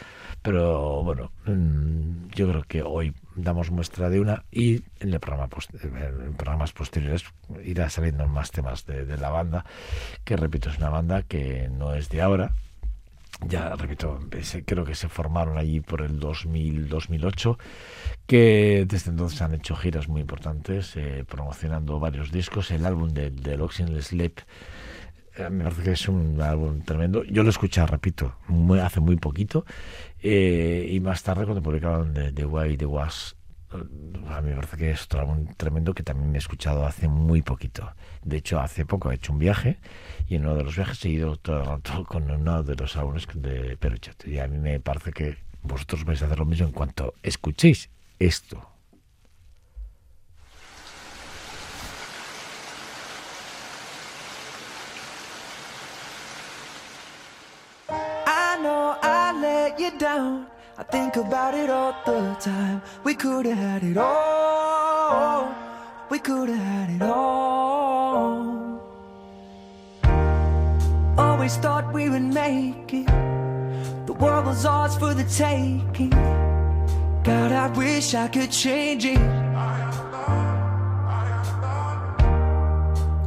pero 0.43 1.03
bueno, 1.03 1.33
mm, 1.47 2.29
yo 2.35 2.49
creo 2.49 2.63
que 2.63 2.83
hoy 2.83 3.15
damos 3.43 3.71
muestra 3.71 4.09
de 4.11 4.21
una 4.21 4.45
y 4.51 4.83
en, 5.01 5.13
el 5.13 5.21
programa 5.21 5.49
programas 6.37 6.73
posteriores 6.73 7.25
irá 7.65 7.91
saliendo 7.91 8.27
más 8.27 8.51
temas 8.51 8.87
de, 8.87 9.17
la 9.17 9.31
banda, 9.31 9.65
que 10.25 10.37
repito, 10.37 10.71
es 10.71 10.79
una 10.79 10.91
banda 10.91 11.23
que 11.23 11.69
no 11.69 11.95
es 11.95 12.09
de 12.09 12.23
ahora, 12.23 12.55
ya 13.47 13.75
repito, 13.75 14.21
creo 14.67 14.85
que 14.85 14.95
se 14.95 15.09
formaron 15.09 15.57
allí 15.57 15.81
por 15.81 16.03
el 16.03 16.21
2000-2008, 16.21 17.59
que 18.27 18.85
desde 18.87 19.11
entonces 19.11 19.41
han 19.41 19.55
hecho 19.55 19.77
giras 19.77 20.09
muy 20.09 20.21
importantes, 20.21 20.95
eh, 20.97 21.25
promocionando 21.27 21.99
varios 21.99 22.31
discos. 22.33 22.71
El 22.71 22.85
álbum 22.85 23.09
de, 23.11 23.31
de 23.31 23.61
Oxygen 23.61 24.01
Sleep 24.03 24.41
eh, 25.37 25.49
me 25.49 25.65
parece 25.65 25.83
que 25.83 25.93
es 25.93 26.09
un 26.09 26.41
álbum 26.41 26.83
tremendo. 26.83 27.25
Yo 27.25 27.43
lo 27.43 27.51
escuché, 27.51 27.85
repito, 27.87 28.35
hace 28.83 29.01
muy 29.01 29.17
poquito, 29.17 29.65
eh, 30.23 30.89
y 30.91 31.01
más 31.01 31.23
tarde 31.23 31.45
cuando 31.45 31.63
publicaron 31.63 32.13
The, 32.15 32.33
The 32.33 32.45
Way 32.45 32.77
The 32.77 32.87
Was, 32.87 33.37
eh, 33.73 33.77
a 34.29 34.41
mí 34.41 34.51
me 34.51 34.57
parece 34.57 34.77
que 34.77 34.91
es 34.91 35.05
otro 35.05 35.21
álbum 35.21 35.47
tremendo 35.57 35.95
que 35.95 36.03
también 36.03 36.31
me 36.31 36.39
he 36.39 36.41
escuchado 36.41 36.87
hace 36.87 37.09
muy 37.09 37.43
poquito. 37.43 37.93
De 38.23 38.39
hecho, 38.39 38.61
hace 38.61 38.85
poco 38.85 39.11
he 39.11 39.15
hecho 39.15 39.33
un 39.33 39.39
viaje 39.39 39.79
y 40.29 40.37
en 40.37 40.47
uno 40.47 40.57
de 40.57 40.65
los 40.65 40.77
viajes 40.77 41.05
he 41.05 41.11
ido 41.11 41.37
todo 41.37 41.61
el 41.61 41.67
rato 41.67 42.05
con 42.09 42.31
uno 42.31 42.63
de 42.63 42.77
los 42.77 42.97
álbumes 42.97 43.27
de 43.35 43.77
Peruchet. 43.77 44.27
Y 44.27 44.39
a 44.39 44.49
mí 44.49 44.59
me 44.59 44.81
parece 44.81 45.13
que 45.13 45.39
vosotros 45.63 46.05
vais 46.05 46.23
a 46.23 46.27
hacer 46.27 46.39
lo 46.39 46.47
mismo 46.47 46.67
en 46.67 46.73
cuanto 46.73 47.15
escuchéis 47.23 47.91
esto. 48.19 48.70
I 60.81 60.83
think 60.91 61.17
about 61.17 61.55
it 61.55 61.71
all 61.71 61.95
the 62.05 62.37
time. 62.41 62.83
We 63.05 63.15
could 63.15 63.47
have 63.47 63.59
had 63.59 63.83
it 63.83 63.97
all. 63.97 65.55
We 66.11 66.19
could 66.19 66.49
have 66.49 66.59
had 66.59 66.91
it 66.91 67.03
all. 67.03 68.81
Always 71.17 71.57
thought 71.57 71.93
we 71.93 72.09
would 72.09 72.23
make 72.23 72.93
it. 72.93 73.07
The 74.07 74.13
world 74.13 74.47
was 74.47 74.65
ours 74.67 74.97
for 74.97 75.15
the 75.15 75.25
taking. 75.25 76.11
God, 77.23 77.53
I 77.53 77.69
wish 77.77 78.15
I 78.15 78.29
could 78.29 78.51
change 78.51 79.05
it. 79.05 79.19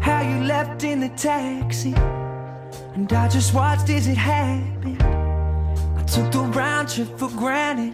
How 0.02 0.22
you 0.22 0.44
left 0.44 0.84
in 0.84 1.00
the 1.00 1.10
taxi. 1.10 1.94
And 2.96 3.12
I 3.14 3.28
just 3.30 3.54
watched 3.54 3.90
as 3.90 4.08
it 4.08 4.18
happened. 4.18 5.23
Took 6.08 6.32
the 6.32 6.40
round 6.56 6.90
trip 6.90 7.18
for 7.18 7.30
granted. 7.30 7.94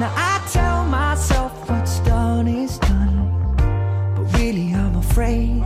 Now 0.00 0.12
I 0.16 0.40
tell 0.50 0.84
myself 0.86 1.52
what's 1.68 2.00
done 2.00 2.48
is 2.48 2.78
done. 2.78 3.56
But 4.16 4.38
really, 4.38 4.72
I'm 4.72 4.96
afraid 4.96 5.62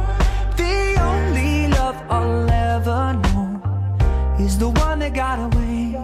the 0.57 0.97
only 1.01 1.69
love 1.69 1.97
I'll 2.11 2.51
ever 2.51 3.13
know 3.23 4.37
is 4.41 4.59
the 4.59 4.71
one 4.71 4.99
that 4.99 5.15
got 5.15 5.39
away. 5.39 5.97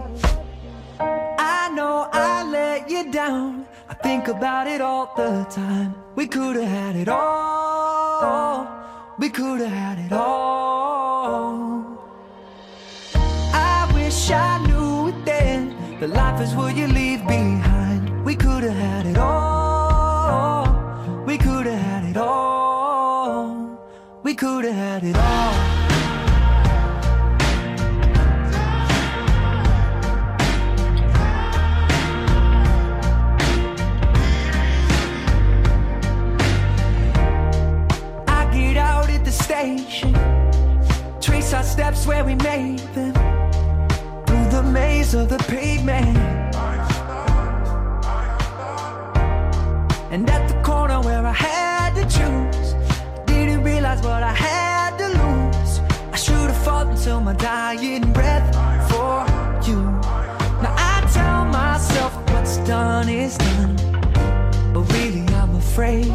I 1.00 1.70
know 1.74 2.08
I 2.12 2.44
let 2.44 2.88
you 2.88 3.10
down. 3.10 3.66
I 3.88 3.94
think 3.94 4.28
about 4.28 4.68
it 4.68 4.80
all 4.80 5.12
the 5.16 5.44
time. 5.50 5.94
We 6.14 6.28
could 6.28 6.54
have 6.56 6.68
had 6.68 6.96
it 6.96 7.08
all. 7.08 8.68
We 9.18 9.28
could 9.30 9.60
have 9.60 9.72
had 9.72 9.98
it 9.98 10.12
all. 10.12 10.99
That 16.00 16.08
life 16.08 16.40
is 16.40 16.54
what 16.54 16.74
you 16.76 16.86
leave 16.86 17.26
behind. 17.26 18.24
We 18.24 18.34
could 18.34 18.62
have 18.62 18.72
had 18.74 19.04
it 19.04 19.18
all. 19.18 20.64
We 21.26 21.36
could 21.36 21.66
have 21.66 21.78
had 21.78 22.04
it 22.08 22.16
all. 22.16 23.78
We 24.22 24.34
could 24.34 24.64
have 24.64 24.74
had 24.74 25.04
it 25.04 25.14
all. 25.14 25.54
I 38.26 38.50
get 38.54 38.78
out 38.78 39.10
at 39.10 39.22
the 39.26 39.32
station, 39.32 40.14
trace 41.20 41.52
our 41.52 41.62
steps 41.62 42.06
where 42.06 42.24
we 42.24 42.36
made 42.36 42.78
them, 42.94 43.12
the 43.12 43.19
maze 44.70 45.14
of 45.14 45.28
the 45.28 45.38
pavement. 45.38 46.16
And 50.12 50.28
at 50.28 50.48
the 50.48 50.60
corner 50.62 51.00
where 51.00 51.24
I 51.24 51.32
had 51.32 51.94
to 51.94 52.02
choose, 52.02 52.74
didn't 53.26 53.62
realize 53.62 54.00
what 54.02 54.22
I 54.22 54.32
had 54.32 54.96
to 54.98 55.08
lose. 55.08 55.80
I 56.12 56.16
should 56.16 56.50
have 56.50 56.64
fought 56.64 56.86
until 56.88 57.20
my 57.20 57.34
dying 57.34 58.12
breath 58.12 58.48
for 58.90 59.24
you. 59.68 59.80
Now 60.62 60.74
I 60.76 61.08
tell 61.12 61.44
myself 61.46 62.12
what's 62.30 62.58
done 62.58 63.08
is 63.08 63.36
done, 63.38 63.76
but 64.72 64.82
really 64.92 65.24
I'm 65.34 65.54
afraid. 65.54 66.09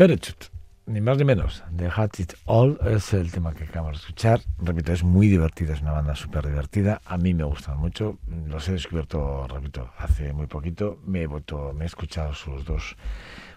Perechut, 0.00 0.46
ni 0.86 1.02
más 1.02 1.18
ni 1.18 1.26
menos. 1.26 1.62
The 1.76 1.90
Hat 1.94 2.18
It 2.20 2.32
All 2.46 2.78
es 2.86 3.12
el 3.12 3.30
tema 3.30 3.52
que 3.52 3.64
acabamos 3.64 3.98
de 3.98 4.00
escuchar. 4.00 4.40
Repito, 4.56 4.94
es 4.94 5.04
muy 5.04 5.28
divertida, 5.28 5.74
es 5.74 5.82
una 5.82 5.92
banda 5.92 6.16
súper 6.16 6.46
divertida. 6.46 7.02
A 7.04 7.18
mí 7.18 7.34
me 7.34 7.44
gustan 7.44 7.76
mucho. 7.76 8.16
Los 8.46 8.66
he 8.70 8.72
descubierto, 8.72 9.46
repito, 9.46 9.90
hace 9.98 10.32
muy 10.32 10.46
poquito. 10.46 10.98
Me 11.04 11.20
he, 11.20 11.26
vuelto, 11.26 11.74
me 11.74 11.84
he 11.84 11.86
escuchado 11.86 12.32
sus 12.32 12.64
dos 12.64 12.96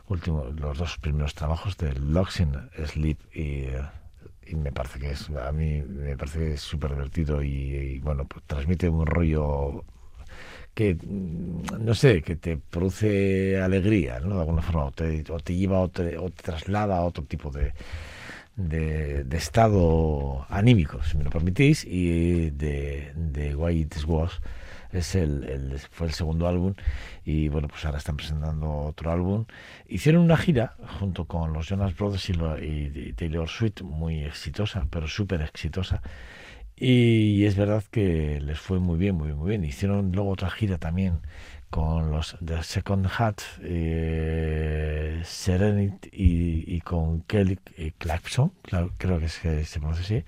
últimos, 0.10 0.54
los 0.60 0.78
dos 0.78 0.98
primeros 0.98 1.34
trabajos 1.34 1.78
de 1.78 1.94
Locks 1.94 2.42
in 2.42 2.54
Sleep 2.88 3.18
y, 3.34 3.68
me 4.54 4.74
parece 4.74 5.00
que 5.00 5.12
es, 5.12 5.30
a 5.30 5.54
mí 5.54 5.82
me 5.82 6.18
parece 6.18 6.40
que 6.40 6.58
súper 6.58 6.92
divertido 6.92 7.42
y, 7.42 7.48
y, 7.48 8.00
bueno, 8.00 8.26
pues 8.26 8.44
transmite 8.48 8.90
un 8.90 9.06
rollo 9.06 9.86
que 10.74 10.96
mm, 10.96 11.84
no 11.86 11.94
sé, 11.96 12.22
que 12.22 12.36
te 12.36 12.58
produce 12.58 13.60
alegría, 13.62 14.20
¿no? 14.20 14.36
De 14.36 14.42
alguna 14.42 14.62
forma, 14.62 14.86
o 14.86 14.92
te, 14.92 15.24
o 15.32 15.40
te 15.40 15.56
lleva 15.56 15.80
o 15.82 15.90
te, 15.90 16.18
o 16.18 16.30
te 16.30 16.44
traslada 16.44 16.98
a 16.98 17.02
otro 17.04 17.24
tipo 17.26 17.52
de, 17.52 17.74
de, 18.56 19.24
de 19.24 19.38
estado 19.38 20.46
anímico, 20.50 21.04
si 21.04 21.18
me 21.18 21.24
lo 21.24 21.30
permitís, 21.30 21.86
y 21.86 22.50
de, 22.52 23.12
de 23.16 23.56
Why 23.56 23.82
It 23.82 23.96
Was 24.08 24.42
es 24.92 25.16
el, 25.16 25.44
el- 25.46 25.80
fue 25.80 26.08
el 26.08 26.14
segundo 26.14 26.48
álbum 26.48 26.76
y 27.26 27.48
bueno 27.50 27.68
pues 27.68 27.84
ahora 27.86 27.98
están 27.98 28.16
presentando 28.18 28.70
otro 28.72 29.12
álbum 29.12 29.46
hicieron 29.88 30.22
una 30.22 30.38
gira 30.38 30.76
junto 31.00 31.26
con 31.26 31.52
los 31.54 31.68
Jonas 31.68 31.96
Brothers 31.98 32.30
y, 32.30 32.34
lo- 32.34 32.60
y- 32.64 32.92
y 32.96 33.14
Taylor 33.14 33.50
Swift 33.50 33.82
muy 33.82 34.24
exitosa 34.24 34.86
pero 34.92 35.08
súper 35.08 35.42
exitosa 35.42 36.02
y 36.76 37.46
es 37.46 37.56
verdad 37.56 37.84
que 37.92 38.40
les 38.42 38.60
fue 38.60 38.80
muy 38.80 38.98
bien, 38.98 39.16
muy 39.16 39.28
bien, 39.28 39.38
muy 39.40 39.50
bien. 39.50 39.64
Hicieron 39.66 40.12
luego 40.12 40.32
otra 40.32 40.50
gira 40.50 40.78
también 40.78 41.20
con 41.70 42.12
los 42.12 42.38
The 42.46 42.64
Second 42.64 43.08
Hat, 43.18 43.42
eh, 43.62 45.22
Serenity 45.26 46.10
y, 46.14 46.76
y 46.76 46.82
con 46.82 47.22
Kelly 47.24 47.60
eh, 47.78 47.94
Clarkson, 47.98 48.54
creo 48.98 49.20
que 49.20 49.30
se, 49.30 49.66
se 49.66 49.80
pronuncia 49.80 50.04
así. 50.06 50.26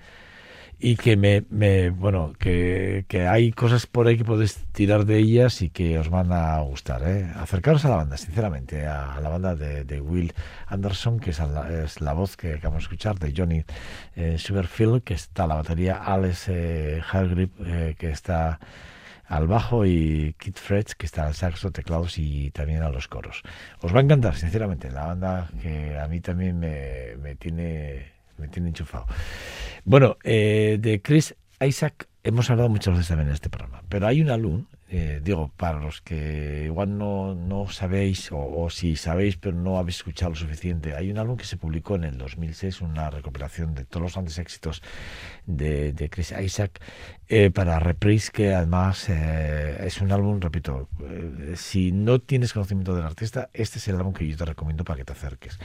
Y 0.78 0.96
que 0.96 1.16
me, 1.16 1.42
me 1.48 1.88
bueno, 1.88 2.34
que, 2.38 3.06
que 3.08 3.26
hay 3.26 3.50
cosas 3.50 3.86
por 3.86 4.06
ahí 4.06 4.18
que 4.18 4.26
podéis 4.26 4.66
tirar 4.72 5.06
de 5.06 5.16
ellas 5.16 5.62
y 5.62 5.70
que 5.70 5.98
os 5.98 6.10
van 6.10 6.30
a 6.32 6.60
gustar, 6.60 7.02
¿eh? 7.08 7.32
Acercaros 7.34 7.86
a 7.86 7.88
la 7.88 7.96
banda, 7.96 8.18
sinceramente, 8.18 8.86
a, 8.86 9.18
la 9.22 9.30
banda 9.30 9.54
de, 9.54 9.84
de 9.84 10.02
Will 10.02 10.34
Anderson, 10.66 11.18
que 11.18 11.30
es 11.30 11.38
la, 11.38 11.82
es 11.82 12.02
la 12.02 12.12
voz 12.12 12.36
que 12.36 12.54
acabamos 12.54 12.82
de 12.82 12.84
escuchar, 12.84 13.18
de 13.18 13.32
Johnny 13.34 13.64
eh, 14.16 14.36
Sugarfield, 14.36 15.02
que 15.02 15.14
está 15.14 15.44
a 15.44 15.46
la 15.46 15.54
batería, 15.54 15.96
Alex 16.04 16.48
eh, 16.48 17.00
Hargrip, 17.10 17.54
eh, 17.64 17.94
que 17.98 18.10
está 18.10 18.60
al 19.28 19.46
bajo, 19.46 19.86
y 19.86 20.34
Kit 20.38 20.58
Fretz, 20.58 20.94
que 20.94 21.06
está 21.06 21.26
al 21.26 21.34
saxo, 21.34 21.70
teclados 21.70 22.18
y 22.18 22.50
también 22.50 22.82
a 22.82 22.90
los 22.90 23.08
coros. 23.08 23.42
Os 23.80 23.94
va 23.94 24.00
a 24.00 24.02
encantar, 24.02 24.36
sinceramente, 24.36 24.90
la 24.90 25.06
banda 25.06 25.48
que 25.62 25.98
a 25.98 26.06
mí 26.06 26.20
también 26.20 26.58
me, 26.58 27.16
me 27.16 27.34
tiene 27.34 28.15
me 28.38 28.48
tiene 28.48 28.68
enchufado. 28.68 29.06
Bueno, 29.84 30.16
eh, 30.24 30.78
de 30.80 31.00
Chris 31.02 31.34
Isaac 31.60 32.08
hemos 32.22 32.50
hablado 32.50 32.68
muchas 32.68 32.94
veces 32.94 33.08
también 33.08 33.28
en 33.28 33.34
este 33.34 33.48
programa, 33.50 33.82
pero 33.88 34.06
hay 34.06 34.20
un 34.20 34.30
álbum, 34.30 34.66
eh, 34.88 35.20
digo, 35.22 35.52
para 35.56 35.78
los 35.78 36.00
que 36.00 36.64
igual 36.66 36.98
no, 36.98 37.34
no 37.34 37.68
sabéis, 37.68 38.32
o, 38.32 38.38
o 38.38 38.68
si 38.68 38.96
sabéis, 38.96 39.36
pero 39.36 39.56
no 39.56 39.78
habéis 39.78 39.98
escuchado 39.98 40.30
lo 40.30 40.36
suficiente, 40.36 40.94
hay 40.94 41.10
un 41.10 41.18
álbum 41.18 41.36
que 41.36 41.44
se 41.44 41.56
publicó 41.56 41.94
en 41.94 42.04
el 42.04 42.18
2006, 42.18 42.80
una 42.80 43.10
recopilación 43.10 43.74
de 43.74 43.84
todos 43.84 44.02
los 44.02 44.14
grandes 44.14 44.38
éxitos 44.38 44.82
de, 45.46 45.92
de 45.92 46.10
Chris 46.10 46.32
Isaac 46.32 46.80
eh, 47.28 47.50
para 47.50 47.78
Reprise, 47.78 48.30
que 48.32 48.54
además 48.54 49.08
eh, 49.08 49.78
es 49.86 50.00
un 50.00 50.12
álbum, 50.12 50.40
repito, 50.40 50.88
eh, 51.00 51.54
si 51.56 51.92
no 51.92 52.20
tienes 52.20 52.52
conocimiento 52.52 52.94
del 52.94 53.04
artista, 53.04 53.50
este 53.52 53.78
es 53.78 53.88
el 53.88 53.96
álbum 53.96 54.12
que 54.12 54.28
yo 54.28 54.36
te 54.36 54.44
recomiendo 54.44 54.84
para 54.84 54.98
que 54.98 55.04
te 55.04 55.12
acerques. 55.12 55.58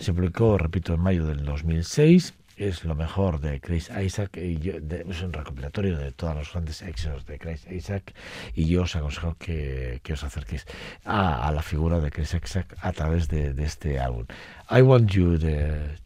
Se 0.00 0.12
publicó, 0.14 0.56
repito, 0.58 0.94
en 0.94 1.00
mayo 1.00 1.26
del 1.26 1.44
2006. 1.44 2.34
Es 2.56 2.84
lo 2.84 2.94
mejor 2.94 3.40
de 3.40 3.58
Chris 3.58 3.90
Isaac. 4.04 4.36
Y 4.36 4.58
yo- 4.58 4.80
de- 4.80 5.06
es 5.08 5.22
un 5.22 5.32
recopilatorio 5.32 5.96
de 5.96 6.12
todos 6.12 6.34
los 6.36 6.52
grandes 6.52 6.82
éxitos 6.82 7.24
de 7.24 7.38
Chris 7.38 7.66
Isaac. 7.70 8.12
Y 8.54 8.66
yo 8.66 8.82
os 8.82 8.94
aconsejo 8.96 9.34
que, 9.38 10.00
que 10.02 10.12
os 10.12 10.22
acerquéis 10.24 10.66
a, 11.06 11.46
a 11.48 11.52
la 11.52 11.62
figura 11.62 12.00
de 12.00 12.10
Chris 12.10 12.34
Isaac 12.34 12.76
a 12.82 12.92
través 12.92 13.28
de, 13.28 13.54
de 13.54 13.64
este 13.64 13.98
álbum. 13.98 14.26
I 14.70 14.82
Want 14.82 15.10
You 15.10 15.38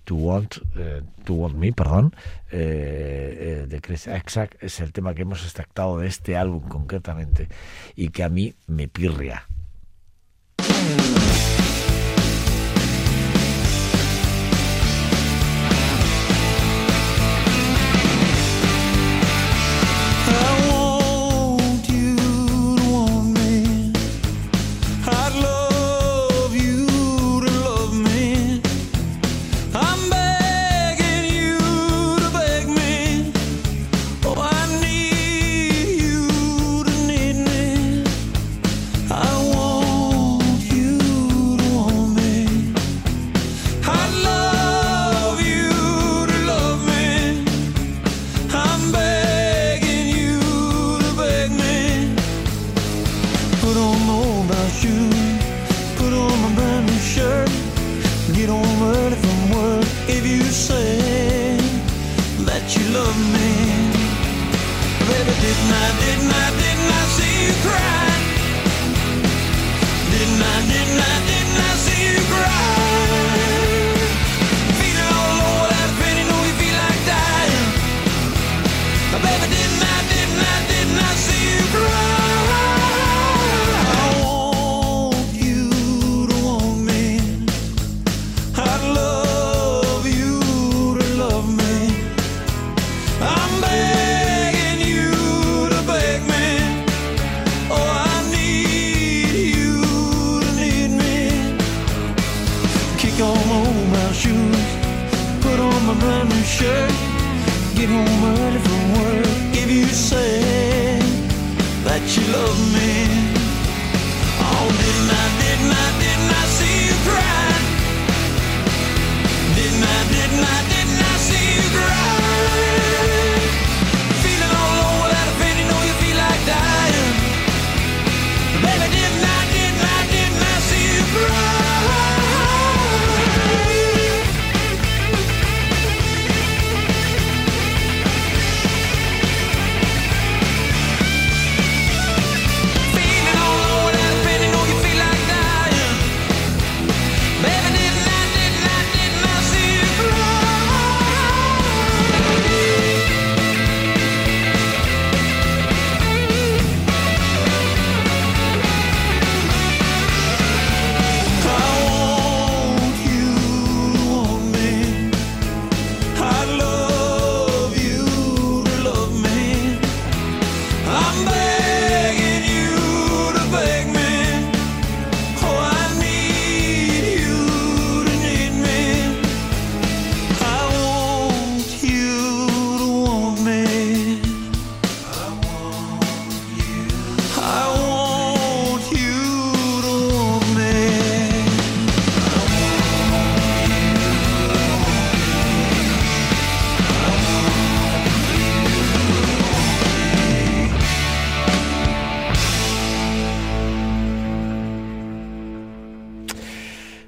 to 0.05 0.15
Want 0.15 0.59
eh, 0.77 1.03
to 1.25 1.35
Want 1.35 1.57
Me, 1.57 1.73
perdón, 1.73 2.15
eh, 2.53 3.63
eh, 3.63 3.67
de 3.67 3.81
Chris 3.81 4.07
Isaac 4.07 4.57
es 4.61 4.79
el 4.79 4.93
tema 4.93 5.13
que 5.15 5.23
hemos 5.23 5.43
extractado 5.43 5.99
de 5.99 6.07
este 6.07 6.37
álbum 6.37 6.69
concretamente 6.69 7.49
y 7.97 8.11
que 8.11 8.23
a 8.23 8.29
mí 8.29 8.55
me 8.69 8.87
pirria. 8.87 9.49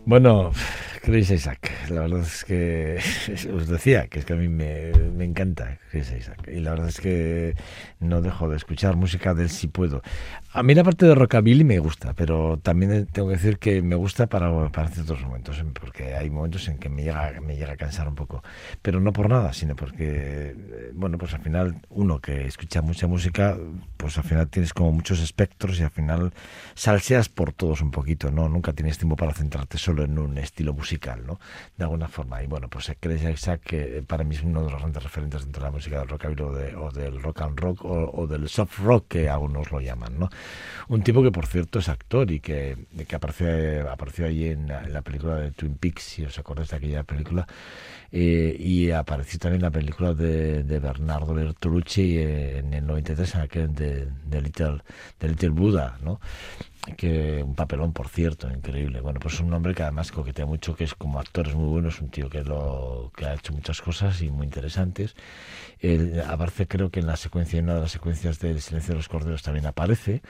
Bueno, 0.06 0.52
Chris 1.06 1.30
Isaac, 1.30 1.70
la 1.88 2.00
verdad 2.00 2.22
es 2.22 2.44
que 2.44 2.98
os 3.54 3.68
decía 3.68 4.08
que 4.08 4.18
es 4.18 4.24
que 4.24 4.32
a 4.32 4.36
mí 4.36 4.48
me, 4.48 4.90
me 5.16 5.24
encanta 5.24 5.78
Chris 5.92 6.10
Isaac 6.10 6.48
y 6.52 6.58
la 6.58 6.70
verdad 6.70 6.88
es 6.88 7.00
que 7.00 7.54
no 8.00 8.20
dejo 8.20 8.48
de 8.48 8.56
escuchar 8.56 8.96
música 8.96 9.32
de 9.32 9.44
él 9.44 9.50
si 9.50 9.68
puedo. 9.68 10.02
A 10.52 10.62
mí 10.62 10.74
la 10.74 10.82
parte 10.82 11.06
de 11.06 11.14
rockabilly 11.14 11.64
me 11.64 11.78
gusta, 11.78 12.14
pero 12.14 12.58
también 12.58 13.06
tengo 13.12 13.28
que 13.28 13.34
decir 13.34 13.58
que 13.58 13.82
me 13.82 13.94
gusta 13.94 14.26
para, 14.26 14.70
para 14.70 14.88
ciertos 14.88 15.20
momentos, 15.22 15.62
porque 15.78 16.14
hay 16.14 16.30
momentos 16.30 16.66
en 16.68 16.78
que 16.78 16.88
me 16.88 17.02
llega, 17.02 17.40
me 17.40 17.56
llega 17.56 17.74
a 17.74 17.76
cansar 17.76 18.08
un 18.08 18.14
poco, 18.14 18.42
pero 18.80 18.98
no 18.98 19.12
por 19.12 19.28
nada, 19.28 19.52
sino 19.52 19.76
porque, 19.76 20.54
eh, 20.56 20.90
bueno, 20.94 21.18
pues 21.18 21.34
al 21.34 21.42
final 21.42 21.82
uno 21.90 22.20
que 22.20 22.46
escucha 22.46 22.80
mucha 22.80 23.06
música, 23.06 23.56
pues 23.96 24.16
al 24.18 24.24
final 24.24 24.48
tienes 24.48 24.72
como 24.72 24.92
muchos 24.92 25.20
espectros 25.20 25.78
y 25.78 25.82
al 25.82 25.90
final 25.90 26.32
salseas 26.74 27.28
por 27.28 27.52
todos 27.52 27.82
un 27.82 27.90
poquito, 27.90 28.30
¿no? 28.30 28.48
Nunca 28.48 28.72
tienes 28.72 28.98
tiempo 28.98 29.16
para 29.16 29.34
centrarte 29.34 29.78
solo 29.78 30.04
en 30.04 30.18
un 30.18 30.38
estilo 30.38 30.72
musical, 30.72 30.95
¿no? 31.26 31.38
De 31.76 31.84
alguna 31.84 32.08
forma. 32.08 32.42
Y 32.42 32.46
bueno, 32.46 32.68
pues 32.68 32.90
Chris 33.00 33.22
Isaac, 33.22 33.60
que 33.64 34.02
para 34.06 34.24
mí 34.24 34.34
es 34.34 34.42
uno 34.42 34.64
de 34.64 34.70
los 34.70 34.80
grandes 34.80 35.02
referentes 35.02 35.42
dentro 35.44 35.62
de 35.62 35.68
la 35.68 35.72
música 35.72 35.98
del 35.98 36.08
rockabilly 36.08 36.42
o, 36.42 36.52
de- 36.52 36.74
o 36.76 36.90
del 36.90 37.22
rock 37.22 37.42
and 37.42 37.58
rock 37.58 37.84
o, 37.84 38.10
o 38.14 38.26
del 38.26 38.48
soft 38.48 38.78
rock, 38.78 39.06
que 39.08 39.28
algunos 39.28 39.70
lo 39.70 39.80
llaman, 39.80 40.18
¿no? 40.18 40.30
Un 40.88 41.02
tipo 41.02 41.22
que, 41.22 41.30
por 41.32 41.46
cierto, 41.46 41.78
es 41.78 41.88
actor 41.88 42.30
y 42.30 42.40
que, 42.40 42.76
que 43.08 43.16
apareció, 43.16 43.90
apareció 43.90 44.26
ahí 44.26 44.46
en 44.48 44.68
la, 44.68 45.02
película 45.02 45.36
de 45.36 45.50
Twin 45.52 45.76
Peaks, 45.76 46.02
si 46.02 46.24
os 46.24 46.38
acordáis 46.38 46.70
de 46.70 46.76
aquella 46.76 47.02
película, 47.04 47.46
eh, 48.12 48.56
y 48.58 48.90
apareció 48.90 49.38
también 49.38 49.60
en 49.60 49.62
la 49.64 49.70
película 49.70 50.14
de, 50.14 50.62
Bernardo 50.62 51.34
Bertolucci 51.34 52.18
eh, 52.18 52.58
en 52.58 52.74
el 52.74 52.86
93, 52.86 53.34
en 53.34 53.40
aquel 53.40 53.74
de, 53.74 54.08
de 54.26 54.42
Little, 54.42 54.82
de 55.20 55.28
Little 55.28 55.50
Buddha, 55.50 55.98
¿no? 56.02 56.20
Que 56.94 57.42
un 57.42 57.54
papelón 57.54 57.92
por 57.92 58.08
cierto 58.08 58.50
increíble. 58.50 59.00
Bueno 59.00 59.20
pues 59.20 59.34
es 59.34 59.40
un 59.40 59.52
hombre 59.52 59.74
que 59.74 59.82
además 59.82 60.12
coquetea 60.12 60.46
mucho 60.46 60.74
que 60.76 60.84
es 60.84 60.94
como 60.94 61.18
actor 61.18 61.48
es 61.48 61.54
muy 61.54 61.68
bueno 61.68 61.88
es 61.88 62.00
un 62.00 62.10
tío 62.10 62.28
que 62.28 62.44
lo 62.44 63.12
que 63.16 63.26
ha 63.26 63.34
hecho 63.34 63.52
muchas 63.52 63.80
cosas 63.80 64.20
y 64.22 64.30
muy 64.30 64.46
interesantes. 64.46 65.14
Él 65.80 66.20
aparece 66.26 66.66
creo 66.66 66.90
que 66.90 67.00
en 67.00 67.06
la 67.06 67.16
secuencia 67.16 67.58
en 67.58 67.66
una 67.66 67.74
de 67.76 67.80
las 67.82 67.92
secuencias 67.92 68.38
del 68.38 68.60
silencio 68.60 68.92
de 68.92 68.98
los 68.98 69.08
corderos 69.08 69.42
también 69.42 69.66
aparece. 69.66 70.22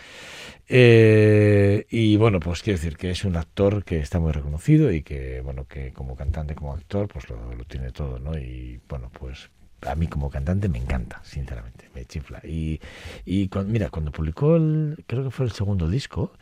Eh, 0.69 1.87
y 1.91 2.17
bueno 2.17 2.41
pues 2.41 2.63
quiero 2.63 2.79
decir 2.79 2.97
que 2.97 3.11
es 3.11 3.25
un 3.25 3.37
actor 3.37 3.85
que 3.85 3.99
está 3.99 4.19
muy 4.21 4.33
reconocido 4.33 4.93
y 4.93 5.03
que 5.03 5.41
bueno 5.41 5.67
que 5.67 5.93
como 5.93 6.17
cantante 6.17 6.55
como 6.55 6.73
actor 6.73 7.09
pues 7.09 7.29
lo, 7.29 7.55
lo 7.55 7.65
tiene 7.65 7.91
todo 7.93 8.19
no 8.19 8.37
y 8.39 8.81
bueno 8.89 9.11
pues 9.11 9.51
a 9.83 9.95
mí 9.95 10.07
como 10.09 10.31
cantante 10.31 10.68
me 10.68 10.79
encanta, 10.79 11.20
sinceramente, 11.24 11.89
me 11.95 12.05
chifla. 12.05 12.41
Y, 12.45 12.81
y 13.24 13.49
cuan- 13.49 13.70
mira, 13.70 13.91
cuando 13.91 14.11
publicó 14.12 14.57
el, 14.57 15.05
creo 15.07 15.24
que 15.24 15.31
fue 15.31 15.47
el 15.47 15.53
segundo 15.53 15.89
disco, 15.89 16.33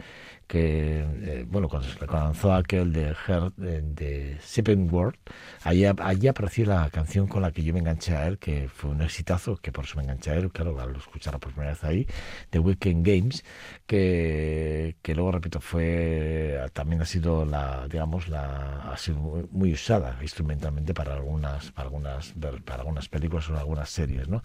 que, 0.47 1.01
eh, 1.01 1.47
bueno, 1.49 1.69
cuando 1.69 1.89
se 1.89 2.07
lanzó 2.07 2.53
aquel 2.53 2.93
de 2.93 3.15
Heart, 3.15 3.57
de, 3.57 4.39
Sipping 4.41 4.93
World, 4.93 5.17
allí, 5.63 5.85
allí 5.85 6.29
apareció 6.29 6.67
la 6.67 6.91
canción 6.91 7.27
con 7.27 7.43
la 7.43 7.51
que 7.53 7.63
yo 7.63 7.73
me 7.73 7.81
enganché 7.81 8.15
a 8.15 8.27
él, 8.27 8.39
que 8.39 8.69
fue 8.69 8.91
un 8.91 9.03
exitazo, 9.03 9.57
que 9.57 9.73
por 9.73 9.85
eso 9.85 9.97
me 9.97 10.03
enganché 10.03 10.33
a 10.33 10.35
él, 10.35 10.51
claro, 10.53 10.79
al 10.81 10.95
escucharla 10.97 11.39
por 11.39 11.53
primera 11.53 11.73
vez 11.73 11.85
ahí, 11.85 12.07
The 12.51 12.59
Weekend 12.59 13.07
Games, 13.07 13.45
que, 13.87 14.97
que 15.03 15.15
luego, 15.15 15.33
repito, 15.33 15.61
fue, 15.61 16.61
también 16.73 17.03
ha 17.03 17.07
sido 17.07 17.45
la, 17.45 17.89
digamos, 17.89 18.29
la, 18.29 18.93
ha 18.93 18.97
sido 18.99 19.19
muy, 19.19 19.47
muy 19.51 19.73
usada 19.73 20.19
instrumentalmente 20.23 20.95
para 20.95 21.15
algunas, 21.15 21.73
para 21.73 21.89
algunas, 21.89 22.35
para 22.65 22.81
algunas 22.81 23.09
películas 23.09 23.49
o 23.51 23.57
algunas 23.57 23.89
series, 23.89 24.29
¿no? 24.29 24.43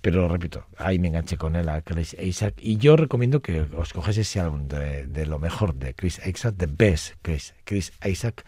Pero 0.00 0.28
repito, 0.28 0.66
ahí 0.76 0.98
me 0.98 1.08
enganché 1.08 1.36
con 1.36 1.56
él 1.56 1.68
a 1.68 1.82
Isaac 2.22 2.54
y 2.58 2.76
yo 2.76 2.96
recomiendo 2.96 3.40
que 3.42 3.62
os 3.62 3.92
cogáis 3.92 4.18
ese 4.18 4.40
álbum 4.40 4.68
de, 4.68 5.06
de 5.06 5.26
lo 5.26 5.39
mejor 5.40 5.74
de 5.74 5.94
Chris 5.94 6.20
Isaac, 6.26 6.54
The 6.56 6.66
Best 6.66 7.14
Chris, 7.22 7.54
Chris 7.64 7.92
Isaac 8.04 8.44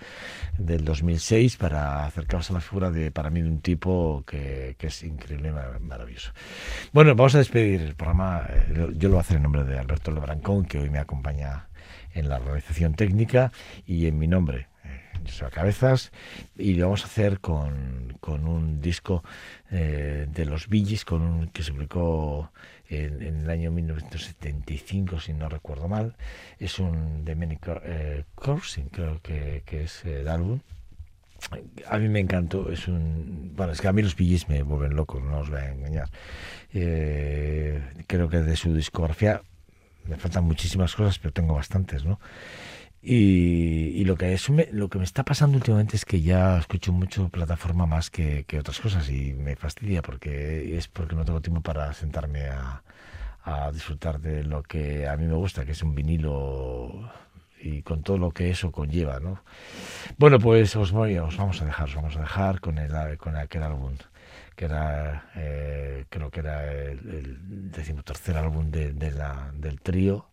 del 0.58 0.84
2006 0.84 1.56
para 1.56 2.04
acercaros 2.06 2.50
a 2.50 2.54
la 2.54 2.60
figura 2.60 2.90
de, 2.90 3.10
para 3.10 3.30
mí, 3.30 3.40
de 3.42 3.48
un 3.48 3.60
tipo 3.60 4.24
que, 4.26 4.76
que 4.78 4.86
es 4.88 5.02
increíble 5.02 5.48
y 5.48 5.52
mar- 5.52 5.80
maravilloso. 5.80 6.32
Bueno, 6.92 7.14
vamos 7.14 7.34
a 7.34 7.38
despedir 7.38 7.80
el 7.82 7.94
programa. 7.94 8.46
eh, 8.48 8.90
Yo 8.96 9.08
lo 9.08 9.14
voy 9.14 9.18
a 9.18 9.20
hacer 9.22 9.36
en 9.38 9.42
nombre 9.44 9.64
de 9.64 9.78
Alberto 9.78 10.10
Lebrancón, 10.12 10.64
que 10.66 10.78
hoy 10.78 10.90
me 10.90 10.98
acompaña 10.98 11.68
en 12.14 12.28
la 12.28 12.36
organización 12.36 12.94
técnica 12.94 13.52
y 13.86 14.06
en 14.06 14.18
mi 14.18 14.28
nombre. 14.28 14.68
eh, 14.84 14.98
a 15.46 15.50
Cabezas 15.50 16.10
y 16.56 16.74
lo 16.74 16.86
vamos 16.86 17.02
a 17.02 17.06
hacer 17.06 17.38
con, 17.40 18.16
con 18.20 18.46
un 18.46 18.80
disco 18.80 19.22
eh, 19.70 20.26
de 20.28 20.44
los 20.46 20.66
Gees, 20.66 21.04
con 21.04 21.22
un, 21.22 21.48
que 21.48 21.62
se 21.62 21.72
publicó 21.72 22.50
en, 22.96 23.22
en 23.22 23.40
el 23.42 23.50
año 23.50 23.70
1975, 23.70 25.20
si 25.20 25.32
no 25.32 25.48
recuerdo 25.48 25.88
mal. 25.88 26.16
Es 26.58 26.78
un 26.78 27.24
de 27.24 27.34
Many 27.34 27.58
eh, 27.84 28.24
Coursing, 28.34 28.88
creo 28.88 29.20
que, 29.22 29.62
que 29.64 29.84
es 29.84 30.04
el 30.04 30.28
álbum. 30.28 30.60
a 31.88 31.98
mí 31.98 32.08
me 32.08 32.20
encantó. 32.20 32.70
Es 32.70 32.88
un. 32.88 33.52
Bueno, 33.56 33.72
es 33.72 33.80
que 33.80 33.88
a 33.88 33.92
mí 33.92 34.02
los 34.02 34.16
Billys 34.16 34.48
me 34.48 34.62
vuelven 34.62 34.94
loco, 34.94 35.20
no 35.20 35.40
os 35.40 35.50
voy 35.50 35.60
a 35.60 35.72
engañar. 35.72 36.08
Eh, 36.72 37.80
creo 38.06 38.28
que 38.28 38.38
de 38.38 38.56
su 38.56 38.74
discografía 38.74 39.42
me 40.06 40.16
faltan 40.16 40.44
muchísimas 40.44 40.94
cosas, 40.94 41.18
pero 41.18 41.32
tengo 41.32 41.54
bastantes, 41.54 42.04
¿no? 42.04 42.18
Y, 43.04 43.88
y 44.00 44.04
lo 44.04 44.16
que 44.16 44.32
es 44.32 44.48
lo 44.48 44.88
que 44.88 44.98
me 44.98 45.04
está 45.04 45.24
pasando 45.24 45.56
últimamente 45.56 45.96
es 45.96 46.04
que 46.04 46.20
ya 46.22 46.58
escucho 46.58 46.92
mucho 46.92 47.28
plataforma 47.30 47.84
más 47.84 48.10
que, 48.10 48.44
que 48.44 48.60
otras 48.60 48.78
cosas 48.78 49.10
y 49.10 49.34
me 49.34 49.56
fastidia 49.56 50.02
porque 50.02 50.76
es 50.78 50.86
porque 50.86 51.16
no 51.16 51.24
tengo 51.24 51.40
tiempo 51.40 51.62
para 51.62 51.92
sentarme 51.94 52.44
a, 52.48 52.82
a 53.44 53.72
disfrutar 53.72 54.20
de 54.20 54.44
lo 54.44 54.62
que 54.62 55.08
a 55.08 55.16
mí 55.16 55.26
me 55.26 55.34
gusta, 55.34 55.64
que 55.64 55.72
es 55.72 55.82
un 55.82 55.96
vinilo 55.96 57.10
y 57.60 57.82
con 57.82 58.02
todo 58.04 58.18
lo 58.18 58.30
que 58.30 58.50
eso 58.50 58.70
conlleva, 58.70 59.18
¿no? 59.20 59.42
Bueno, 60.16 60.38
pues 60.38 60.76
os 60.76 60.92
voy, 60.92 61.18
os 61.18 61.36
vamos 61.36 61.60
a 61.60 61.64
dejar, 61.64 61.88
os 61.88 61.94
vamos 61.96 62.16
a 62.16 62.20
dejar 62.20 62.60
con 62.60 62.78
el 62.78 63.18
con 63.18 63.36
aquel 63.36 63.64
álbum 63.64 63.96
que 64.54 64.66
era 64.66 65.30
eh, 65.34 66.04
creo 66.08 66.30
que 66.30 66.40
era 66.40 66.72
el, 66.72 66.98
el 67.08 67.70
decimotercer 67.72 68.36
álbum 68.36 68.70
de, 68.70 68.92
de 68.92 69.10
la, 69.10 69.50
del 69.54 69.80
trío 69.80 70.26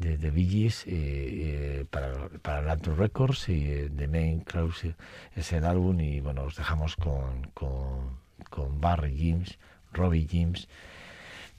de, 0.00 0.16
de 0.16 0.32
Gees, 0.32 0.86
eh, 0.86 0.90
eh, 0.90 1.84
para, 1.90 2.28
para 2.42 2.58
Atlantic 2.58 2.96
Records 2.96 3.48
y 3.50 3.70
eh, 3.70 3.90
The 3.94 4.08
Main 4.08 4.40
Close 4.40 4.94
es 5.36 5.52
el 5.52 5.64
álbum 5.64 6.00
y 6.00 6.20
bueno, 6.20 6.44
os 6.44 6.56
dejamos 6.56 6.96
con, 6.96 7.50
con, 7.52 8.18
con 8.48 8.80
Barry 8.80 9.14
James, 9.16 9.58
Robbie 9.92 10.26
James, 10.28 10.68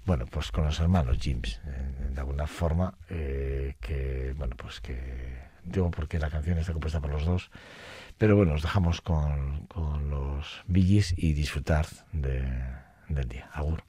bueno, 0.05 0.25
pues 0.25 0.51
con 0.51 0.65
los 0.65 0.79
hermanos 0.79 1.17
James, 1.21 1.61
eh, 1.67 2.13
de 2.13 2.19
alguna 2.19 2.47
forma, 2.47 2.95
eh, 3.09 3.75
que 3.79 4.33
bueno, 4.35 4.55
pues 4.57 4.81
que 4.81 4.97
digo 5.63 5.91
porque 5.91 6.17
la 6.17 6.31
canción 6.31 6.57
está 6.57 6.73
compuesta 6.73 6.99
por 6.99 7.11
los 7.11 7.25
dos, 7.25 7.51
pero 8.17 8.35
bueno, 8.35 8.53
os 8.53 8.63
dejamos 8.63 9.01
con, 9.01 9.67
con 9.67 10.09
los 10.09 10.63
Gees 10.73 11.13
y 11.15 11.33
disfrutar 11.33 11.85
de, 12.11 12.43
del 13.07 13.27
día. 13.27 13.49
Agur. 13.53 13.83